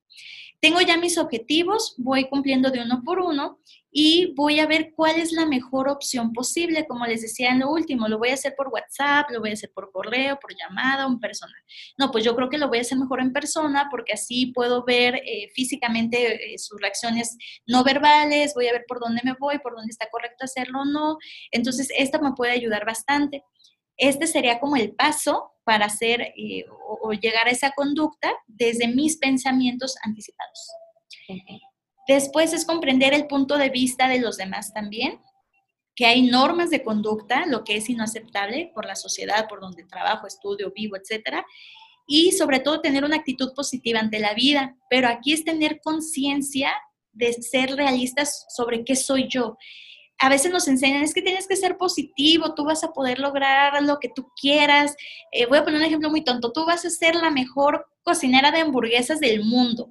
Tengo 0.61 0.81
ya 0.81 0.97
mis 0.97 1.19
objetivos, 1.19 1.95
voy 1.99 2.29
cumpliendo 2.29 2.71
de 2.71 2.83
uno 2.83 3.03
por 3.05 3.21
uno 3.21 3.59
y 3.99 4.35
voy 4.35 4.61
a 4.61 4.67
ver 4.67 4.93
cuál 4.95 5.17
es 5.17 5.33
la 5.33 5.47
mejor 5.47 5.89
opción 5.89 6.35
posible. 6.35 6.87
Como 6.87 7.07
les 7.07 7.23
decía 7.23 7.51
en 7.51 7.61
lo 7.61 7.71
último, 7.71 8.09
lo 8.09 8.19
voy 8.19 8.29
a 8.29 8.35
hacer 8.35 8.55
por 8.55 8.69
WhatsApp, 8.69 9.31
lo 9.31 9.41
voy 9.41 9.51
a 9.51 9.53
hacer 9.55 9.71
por 9.75 9.91
correo, 9.91 10.39
por 10.39 10.55
llamada 10.55 11.07
o 11.07 11.11
en 11.11 11.19
persona. 11.19 11.55
No, 11.97 12.11
pues 12.11 12.23
yo 12.23 12.37
creo 12.37 12.51
que 12.51 12.59
lo 12.59 12.69
voy 12.69 12.79
a 12.79 12.81
hacer 12.83 12.99
mejor 12.99 13.21
en 13.21 13.33
persona 13.33 13.89
porque 13.91 14.13
así 14.13 14.53
puedo 14.53 14.85
ver 14.85 15.17
eh, 15.25 15.49
físicamente 15.55 16.55
eh, 16.55 16.59
sus 16.59 16.79
reacciones 16.79 17.39
no 17.67 17.85
verbales, 17.85 18.53
voy 18.55 18.69
a 18.69 18.73
ver 18.73 18.85
por 18.87 19.01
dónde 19.01 19.23
me 19.25 19.35
voy, 19.39 19.59
por 19.61 19.75
dónde 19.75 19.91
está 19.91 20.09
correcto 20.11 20.45
hacerlo 20.45 20.83
o 20.83 20.85
no. 20.85 21.17
Entonces, 21.51 21.89
esta 21.97 22.19
me 22.19 22.33
puede 22.33 22.53
ayudar 22.53 22.85
bastante. 22.85 23.45
Este 23.97 24.27
sería 24.27 24.61
como 24.61 24.77
el 24.77 24.93
paso 24.93 25.53
para 25.65 25.87
hacer 25.87 26.33
eh, 26.37 26.65
o, 27.03 27.13
llegar 27.13 27.49
a 27.49 27.51
esa 27.51 27.73
conducta 27.73 28.33
desde 28.47 28.89
mis 28.89 29.17
pensamientos 29.17 29.97
anticipados. 30.03 30.71
Después 32.07 32.53
es 32.53 32.65
comprender 32.65 33.13
el 33.15 33.27
punto 33.27 33.59
de 33.59 33.69
vista 33.69 34.09
de 34.09 34.21
los 34.21 34.37
demás 34.37 34.73
también, 34.73 35.21
que 35.97 36.07
hay 36.07 36.23
normas 36.23 36.71
de 36.71 36.85
conducta, 36.85 37.47
lo 37.47 37.65
que 37.65 37.77
es 37.77 37.89
inaceptable 37.89 38.71
por 38.75 38.85
la 38.85 38.95
sociedad, 38.95 39.49
por 39.49 39.61
donde 39.61 39.83
trabajo, 39.85 40.27
estudio, 40.27 40.73
vivo, 40.73 40.97
etcétera, 40.97 41.45
y 42.07 42.33
sobre 42.33 42.61
todo 42.61 42.81
tener 42.81 43.03
una 43.03 43.17
actitud 43.17 43.53
positiva 43.55 43.99
ante 43.99 44.21
la 44.21 44.35
vida. 44.35 44.77
Pero 44.89 45.09
aquí 45.09 45.33
es 45.33 45.45
tener 45.45 45.81
conciencia 45.81 46.73
de 47.13 47.33
ser 47.33 47.75
realistas 47.75 48.47
sobre 48.51 48.85
qué 48.85 48.95
soy 48.95 49.27
yo 49.29 49.57
a 50.19 50.29
veces 50.29 50.51
nos 50.51 50.67
enseñan, 50.67 51.03
es 51.03 51.13
que 51.13 51.23
tienes 51.23 51.47
que 51.47 51.57
ser 51.57 51.77
positivo, 51.77 52.55
tú 52.55 52.65
vas 52.65 52.83
a 52.85 52.93
poder 52.93 53.19
lograr 53.19 53.83
lo 53.83 53.99
que 53.99 54.09
tú 54.15 54.29
quieras. 54.41 54.97
Eh, 55.31 55.47
voy 55.47 55.59
a 55.59 55.65
poner 55.65 55.81
un 55.81 55.87
ejemplo 55.87 56.11
muy 56.11 56.25
tonto, 56.25 56.53
tú 56.53 56.65
vas 56.65 56.85
a 56.85 56.91
ser 56.91 57.15
la 57.15 57.31
mejor 57.31 57.87
cocinera 58.03 58.51
de 58.51 58.61
hamburguesas 58.61 59.21
del 59.21 59.45
mundo. 59.45 59.91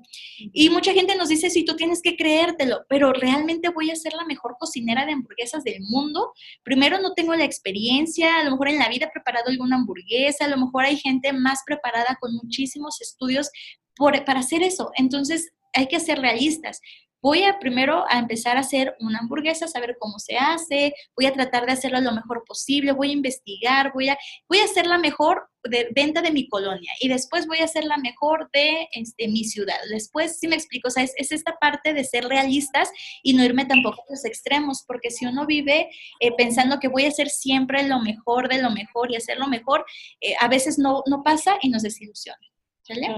Y 0.54 0.70
mucha 0.70 0.94
gente 0.94 1.16
nos 1.16 1.30
dice, 1.30 1.50
sí, 1.50 1.64
tú 1.64 1.76
tienes 1.76 2.02
que 2.02 2.16
creértelo, 2.16 2.86
pero 2.90 3.14
realmente 3.14 3.70
voy 3.70 3.92
a 3.92 3.96
ser 3.96 4.14
la 4.14 4.26
mejor 4.26 4.56
cocinera 4.58 5.06
de 5.06 5.12
hamburguesas 5.12 5.64
del 5.64 5.82
mundo. 5.82 6.32
Primero 6.64 7.00
no 7.00 7.14
tengo 7.14 7.36
la 7.36 7.44
experiencia, 7.44 8.40
a 8.40 8.44
lo 8.46 8.52
mejor 8.52 8.70
en 8.70 8.80
la 8.80 8.90
vida 8.90 9.08
he 9.08 9.12
preparado 9.12 9.50
alguna 9.50 9.76
hamburguesa, 9.76 10.46
a 10.46 10.48
lo 10.50 10.58
mejor 10.58 10.86
hay 10.86 10.98
gente 10.98 11.34
más 11.34 11.60
preparada 11.66 12.18
con 12.20 12.34
muchísimos 12.34 13.00
estudios 13.02 13.50
para 13.98 14.40
hacer 14.40 14.64
eso. 14.64 14.92
Entonces, 14.96 15.52
hay 15.74 15.88
que 15.88 16.00
ser 16.00 16.20
realistas 16.20 16.80
voy 17.26 17.42
a 17.42 17.58
primero 17.58 18.06
a 18.08 18.20
empezar 18.20 18.56
a 18.56 18.60
hacer 18.60 18.96
una 19.00 19.18
hamburguesa, 19.18 19.68
saber 19.68 19.98
cómo 20.00 20.20
se 20.20 20.38
hace, 20.38 20.94
voy 21.16 21.26
a 21.26 21.34
tratar 21.34 21.66
de 21.66 21.72
hacerlo 21.72 22.00
lo 22.00 22.12
mejor 22.12 22.44
posible, 22.46 22.92
voy 22.92 23.10
a 23.10 23.14
investigar, 23.14 23.92
voy 23.96 24.10
a, 24.10 24.18
voy 24.48 24.60
a 24.60 24.66
hacer 24.66 24.86
la 24.86 25.00
mejor 25.00 25.50
de 25.64 25.90
venta 25.96 26.22
de 26.22 26.30
mi 26.30 26.48
colonia 26.48 26.92
y 27.00 27.08
después 27.08 27.48
voy 27.48 27.62
a 27.62 27.64
hacer 27.64 27.84
la 27.86 27.98
mejor 27.98 28.48
de 28.54 28.88
este, 28.92 29.28
mi 29.28 29.44
ciudad. 29.44 29.74
Después, 29.90 30.38
si 30.38 30.48
me 30.48 30.56
explico, 30.56 30.90
o 30.90 30.92
sea, 30.92 31.02
es, 31.02 31.32
esta 31.32 31.58
parte 31.60 31.96
de 31.96 32.04
ser 32.04 32.26
realistas 32.26 32.92
y 33.24 33.34
no 33.34 33.44
irme 33.44 33.66
tampoco 33.66 34.04
a 34.04 34.12
los 34.12 34.24
extremos, 34.24 34.84
porque 34.86 35.10
si 35.10 35.26
uno 35.26 35.48
vive 35.48 35.90
eh, 36.20 36.32
pensando 36.38 36.80
que 36.80 36.90
voy 36.90 37.06
a 37.06 37.08
hacer 37.08 37.30
siempre 37.30 37.88
lo 37.88 38.02
mejor 38.02 38.50
de 38.50 38.62
lo 38.62 38.70
mejor 38.70 39.10
y 39.12 39.16
hacer 39.16 39.40
lo 39.40 39.48
mejor, 39.48 39.84
eh, 40.22 40.36
a 40.40 40.48
veces 40.48 40.78
no, 40.78 41.02
no 41.08 41.24
pasa 41.24 41.58
y 41.64 41.70
nos 41.70 41.82
desilusiona. 41.82 42.38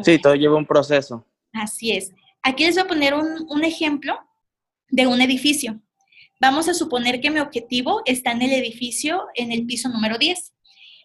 Sí, 0.02 0.17
todo 0.17 0.34
lleva 0.36 0.56
un 0.56 0.65
proceso. 0.65 1.26
Así 1.52 1.91
es. 1.91 2.13
Aquí 2.48 2.64
les 2.64 2.76
voy 2.76 2.86
a 2.86 2.88
poner 2.88 3.14
un, 3.14 3.64
ejemplo 3.66 4.18
de 4.88 5.06
un 5.06 5.20
edificio. 5.20 5.82
Vamos 6.40 6.70
a 6.70 6.74
suponer 6.74 7.20
que 7.20 7.30
mi 7.30 7.42
objetivo 7.42 8.04
está 8.06 8.32
en 8.32 8.42
el 8.42 8.54
edificio 8.54 9.28
en 9.36 9.52
el 9.52 9.66
piso 9.66 9.90
número 9.90 10.18
10, 10.18 10.54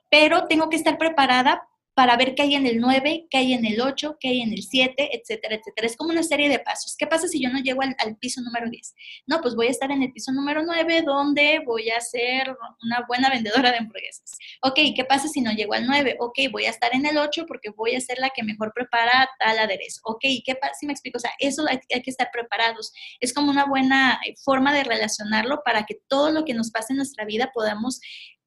pero 0.08 0.46
tengo 0.46 0.70
que 0.70 0.76
estar 0.76 0.98
preparada 0.98 1.68
para 1.94 2.16
ver 2.16 2.34
qué 2.34 2.42
hay 2.42 2.54
en 2.54 2.66
el 2.66 2.80
9, 2.80 3.26
qué 3.28 3.38
hay 3.38 3.52
en 3.52 3.66
el 3.66 3.80
8, 3.80 4.16
qué 4.18 4.28
hay 4.28 4.40
en 4.40 4.52
el 4.52 4.62
7, 4.62 5.10
etcétera, 5.12 5.56
etcétera. 5.56 5.86
Es 5.86 5.96
como 5.96 6.10
una 6.10 6.22
serie 6.22 6.48
de 6.48 6.58
pasos. 6.58 6.96
¿Qué 6.96 7.06
pasa 7.06 7.28
si 7.28 7.42
yo 7.42 7.50
no 7.50 7.58
llego 7.58 7.82
al, 7.82 8.16
piso 8.16 8.40
número 8.40 8.70
10? 8.70 8.94
No, 9.26 9.40
pues 9.40 9.54
voy 9.54 9.66
a 9.66 9.70
estar 9.70 9.90
en 9.90 10.02
el 10.02 10.12
piso 10.12 10.32
número 10.32 10.62
9 10.64 11.02
donde 11.02 11.62
voy 11.66 11.90
a 11.90 12.00
ser 12.00 12.56
una 12.82 13.04
buena 13.06 13.28
vendedora 13.28 13.70
de 13.70 13.78
hamburguesas. 13.78 14.38
Ok, 14.62 14.78
¿qué 14.96 15.04
pasa 15.06 15.28
si 15.28 15.42
no 15.42 15.52
llego 15.52 15.74
al 15.74 15.86
9? 15.86 16.16
Ok, 16.20 16.38
voy 16.50 16.64
a 16.64 16.70
estar 16.70 16.94
en 16.94 17.04
el 17.04 17.18
8 17.18 17.44
porque 17.46 17.70
voy 17.70 17.94
a 17.94 18.00
ser 18.00 18.18
la 18.18 18.30
que 18.30 18.42
mejor 18.42 18.72
prepara 18.74 19.28
tal 19.38 19.58
aderezo. 19.58 20.00
Ok, 20.04 20.24
¿qué 20.44 20.54
pasa 20.54 20.74
si 20.80 20.86
me 20.86 20.92
explico? 20.92 21.18
O 21.18 21.20
sea, 21.20 21.32
eso 21.38 21.66
hay, 21.68 21.78
hay 21.92 22.02
que 22.02 22.10
estar 22.10 22.30
preparados. 22.32 22.92
Es 23.20 23.34
como 23.34 23.50
una 23.50 23.66
buena 23.66 24.18
eh, 24.26 24.34
forma 24.42 24.72
de 24.72 24.84
relacionarlo 24.84 25.62
para 25.62 25.84
que 25.84 25.98
todo 26.08 26.30
lo 26.30 26.44
que 26.44 26.54
nos 26.54 26.70
pase 26.70 26.94
en 26.94 26.98
nuestra 26.98 27.26
vida 27.26 27.50
podamos 27.52 28.00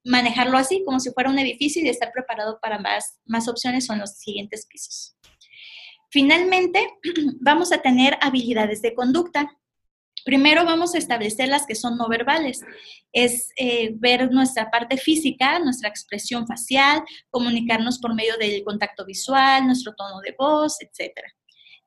manejarlo 0.06 0.58
así, 0.58 0.84
como 0.86 1.00
si 1.00 1.12
fuera 1.12 1.30
un 1.30 1.40
edificio 1.40 1.84
y 1.84 1.90
estar 1.90 2.12
preparado 2.14 2.60
para 2.62 2.80
más, 2.80 3.20
más 3.26 3.48
opciones 3.48 3.86
son 3.86 4.00
los 4.00 4.12
siguientes 4.12 4.66
pisos. 4.68 5.18
Finalmente, 6.12 6.88
vamos 7.42 7.74
a 7.74 7.80
tener 7.80 8.18
habilidades 8.22 8.82
de 8.82 8.94
conducta. 8.94 9.52
Primero 10.24 10.64
vamos 10.64 10.96
a 10.96 10.98
establecer 10.98 11.50
las 11.50 11.66
que 11.66 11.76
son 11.76 11.98
no 11.98 12.08
verbales. 12.08 12.62
Es 13.12 13.50
eh, 13.58 13.92
ver 13.96 14.32
nuestra 14.32 14.72
parte 14.72 14.98
física, 14.98 15.60
nuestra 15.60 15.90
expresión 15.90 16.48
facial, 16.48 17.04
comunicarnos 17.32 18.00
por 18.00 18.16
medio 18.16 18.38
del 18.38 18.64
contacto 18.64 19.06
visual, 19.06 19.66
nuestro 19.66 19.94
tono 19.96 20.22
de 20.22 20.36
voz, 20.38 20.78
etc. 20.82 21.12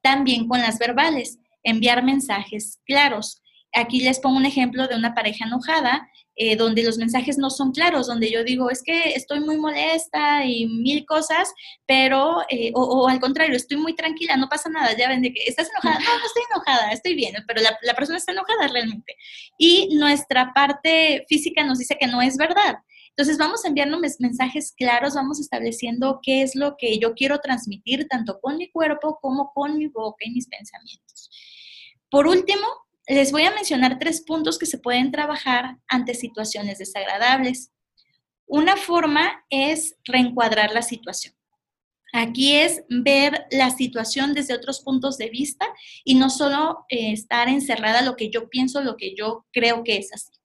También 0.03 0.47
con 0.47 0.61
las 0.61 0.79
verbales, 0.79 1.39
enviar 1.63 2.05
mensajes 2.05 2.81
claros. 2.85 3.43
Aquí 3.75 4.01
les 4.01 4.21
pongo 4.21 4.37
un 4.37 4.47
ejemplo 4.47 4.89
de 4.89 4.97
una 4.97 5.15
pareja 5.15 5.45
enojada 5.45 6.09
eh, 6.41 6.55
donde 6.55 6.85
los 6.85 6.99
mensajes 6.99 7.37
no 7.37 7.51
son 7.51 7.73
claros, 7.73 8.07
donde 8.07 8.31
yo 8.31 8.45
digo, 8.45 8.71
es 8.71 8.83
que 8.85 9.11
estoy 9.11 9.41
muy 9.41 9.59
molesta 9.59 10.45
y 10.45 10.67
mil 10.67 11.05
cosas, 11.05 11.53
pero, 11.85 12.43
eh, 12.49 12.71
o, 12.75 13.09
al 13.09 13.19
contrario, 13.19 13.57
estoy 13.57 13.77
muy 13.77 13.97
tranquila, 13.97 14.37
no 14.37 14.49
pasa 14.49 14.71
nada, 14.71 14.97
ya 14.97 15.09
ven 15.09 15.21
de 15.21 15.33
que 15.33 15.43
estás 15.47 15.69
enojada, 15.69 15.99
no, 15.99 16.19
no 16.19 16.27
estoy 16.27 16.43
enojada, 16.55 16.93
estoy 16.93 17.15
bien, 17.17 17.35
pero 17.49 17.61
la, 17.61 17.77
la 17.83 17.95
persona 17.95 18.19
está 18.19 18.31
enojada 18.31 18.69
realmente. 18.69 19.17
Y 19.59 19.97
nuestra 19.97 20.53
parte 20.55 21.25
física 21.29 21.65
nos 21.65 21.79
dice 21.79 21.97
que 21.99 22.07
no 22.07 22.23
es 22.23 22.37
verdad. 22.37 22.77
Entonces 23.19 23.37
vamos 23.37 23.65
enviando 23.65 23.99
mensajes 23.99 24.73
claros, 24.77 25.15
vamos 25.15 25.41
estableciendo 25.41 26.21
qué 26.23 26.43
es 26.43 26.55
lo 26.55 26.77
que 26.79 27.01
yo 27.01 27.15
quiero 27.15 27.41
transmitir 27.41 28.07
tanto 28.07 28.39
con 28.41 28.59
mi 28.59 28.71
cuerpo 28.71 29.19
como 29.21 29.53
con 29.53 29.77
mi 29.77 29.89
boca 29.89 30.19
y 30.21 30.31
mis 30.31 30.47
pensamientos. 30.47 31.29
Por 32.11 32.29
último, 32.29 32.65
les 33.09 33.33
voy 33.33 33.43
a 33.43 33.55
mencionar 33.55 33.99
tres 33.99 34.21
puntos 34.21 34.59
que 34.59 34.67
se 34.67 34.79
pueden 34.79 35.11
trabajar 35.11 35.79
ante 35.89 36.15
situaciones 36.15 36.79
desagradables. 36.79 37.73
Una 38.47 38.77
forma 38.77 39.45
es 39.49 39.97
reencuadrar 40.05 40.73
la 40.73 40.83
situación. 40.83 41.35
Aquí 42.13 42.55
es 42.55 42.83
ver 42.89 43.47
la 43.51 43.71
situación 43.71 44.35
desde 44.35 44.55
otros 44.55 44.81
puntos 44.81 45.19
de 45.19 45.29
vista 45.29 45.67
y 46.05 46.15
no 46.15 46.31
solo 46.31 46.85
eh, 46.89 47.13
estar 47.13 47.49
encerrada 47.49 48.03
lo 48.03 48.17
que 48.17 48.31
yo 48.31 48.49
pienso, 48.49 48.83
lo 48.83 48.97
que 48.97 49.15
yo 49.15 49.47
creo 49.53 49.85
que 49.85 49.97
es 49.97 50.13
así. 50.13 50.38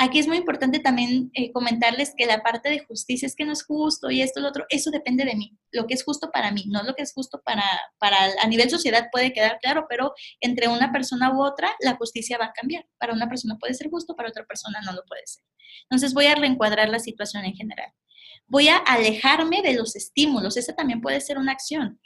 Aquí 0.00 0.20
es 0.20 0.28
muy 0.28 0.36
importante 0.36 0.78
también 0.78 1.28
eh, 1.34 1.50
comentarles 1.50 2.14
que 2.16 2.24
la 2.24 2.40
parte 2.40 2.70
de 2.70 2.78
justicia 2.78 3.26
es 3.26 3.34
que 3.34 3.44
no 3.44 3.52
es 3.52 3.64
justo 3.64 4.12
y 4.12 4.22
esto, 4.22 4.38
lo 4.38 4.46
otro, 4.46 4.64
eso 4.68 4.92
depende 4.92 5.24
de 5.24 5.34
mí. 5.34 5.58
lo 5.72 5.88
que 5.88 5.94
es 5.94 6.04
justo 6.04 6.30
para 6.30 6.52
mí, 6.52 6.66
no 6.68 6.84
lo 6.84 6.94
que 6.94 7.02
es 7.02 7.12
justo 7.12 7.42
para, 7.44 7.64
para, 7.98 8.16
a 8.40 8.46
nivel 8.46 8.70
sociedad 8.70 9.08
puede 9.10 9.32
quedar 9.32 9.58
claro, 9.60 9.86
pero 9.88 10.14
entre 10.40 10.68
una 10.68 10.92
persona 10.92 11.32
u 11.34 11.42
otra, 11.42 11.74
la 11.80 11.96
justicia 11.96 12.38
va 12.38 12.46
a 12.46 12.52
cambiar. 12.52 12.86
Para 12.98 13.12
una 13.12 13.28
persona 13.28 13.56
puede 13.58 13.74
ser 13.74 13.90
justo, 13.90 14.14
para 14.14 14.28
otra 14.28 14.46
persona 14.46 14.80
no 14.86 14.92
lo 14.92 15.02
puede 15.04 15.26
ser. 15.26 15.42
Entonces 15.82 16.14
voy 16.14 16.26
a 16.26 16.36
reencuadrar 16.36 16.88
la 16.88 17.00
situación 17.00 17.44
en 17.44 17.54
general. 17.54 17.92
Voy 18.46 18.68
a 18.68 18.76
alejarme 18.76 19.62
de 19.62 19.74
los 19.74 19.96
estímulos, 19.96 20.56
esa 20.56 20.76
también 20.76 21.00
puede 21.00 21.20
ser 21.20 21.38
una 21.38 21.50
acción. 21.50 22.00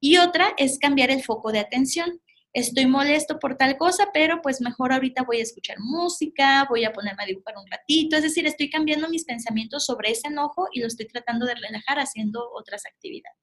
Y 0.00 0.16
otra 0.16 0.54
es 0.56 0.78
cambiar 0.78 1.10
el 1.10 1.22
foco 1.22 1.52
de 1.52 1.58
atención 1.58 2.22
estoy 2.54 2.86
molesto 2.86 3.38
por 3.38 3.56
tal 3.56 3.76
cosa, 3.76 4.08
pero 4.14 4.40
pues 4.40 4.60
mejor 4.60 4.92
ahorita 4.92 5.24
voy 5.24 5.40
a 5.40 5.42
escuchar 5.42 5.76
música, 5.80 6.66
voy 6.70 6.84
a 6.84 6.92
ponerme 6.92 7.24
a 7.24 7.26
dibujar 7.26 7.56
un 7.58 7.68
ratito, 7.68 8.16
es 8.16 8.22
decir, 8.22 8.46
estoy 8.46 8.70
cambiando 8.70 9.08
mis 9.08 9.24
pensamientos 9.24 9.84
sobre 9.84 10.12
ese 10.12 10.28
enojo 10.28 10.68
y 10.72 10.80
lo 10.80 10.86
estoy 10.86 11.06
tratando 11.06 11.46
de 11.46 11.56
relajar 11.56 11.98
haciendo 11.98 12.48
otras 12.54 12.86
actividades. 12.86 13.36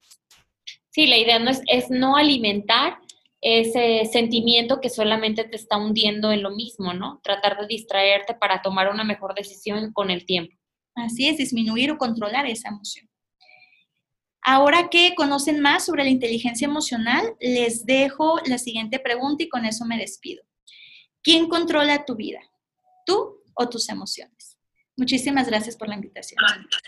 Sí, 0.90 1.06
la 1.06 1.18
idea 1.18 1.38
no 1.38 1.50
es, 1.50 1.62
es 1.66 1.90
no 1.90 2.16
alimentar 2.16 2.98
ese 3.42 4.04
sentimiento 4.10 4.80
que 4.80 4.88
solamente 4.88 5.44
te 5.44 5.56
está 5.56 5.76
hundiendo 5.76 6.32
en 6.32 6.42
lo 6.42 6.50
mismo, 6.50 6.94
¿no? 6.94 7.20
Tratar 7.22 7.60
de 7.60 7.66
distraerte 7.66 8.34
para 8.34 8.62
tomar 8.62 8.88
una 8.88 9.04
mejor 9.04 9.34
decisión 9.34 9.92
con 9.92 10.10
el 10.10 10.24
tiempo. 10.24 10.56
Así 10.94 11.28
es, 11.28 11.38
disminuir 11.38 11.90
o 11.90 11.98
controlar 11.98 12.46
esa 12.46 12.68
emoción. 12.68 13.11
Ahora 14.44 14.90
que 14.90 15.14
conocen 15.14 15.60
más 15.60 15.84
sobre 15.84 16.02
la 16.02 16.10
inteligencia 16.10 16.66
emocional, 16.66 17.36
les 17.40 17.86
dejo 17.86 18.40
la 18.46 18.58
siguiente 18.58 18.98
pregunta 18.98 19.44
y 19.44 19.48
con 19.48 19.64
eso 19.64 19.84
me 19.84 19.96
despido. 19.96 20.42
¿Quién 21.22 21.48
controla 21.48 22.04
tu 22.04 22.16
vida? 22.16 22.40
¿Tú 23.06 23.40
o 23.54 23.68
tus 23.68 23.88
emociones? 23.88 24.58
Muchísimas 24.96 25.46
gracias 25.46 25.76
por 25.76 25.88
la 25.88 25.94
invitación. 25.94 26.38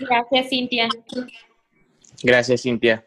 Gracias, 0.01 0.49
Cintia. 0.49 0.89
Gracias, 2.23 2.63
Cintia. 2.63 3.07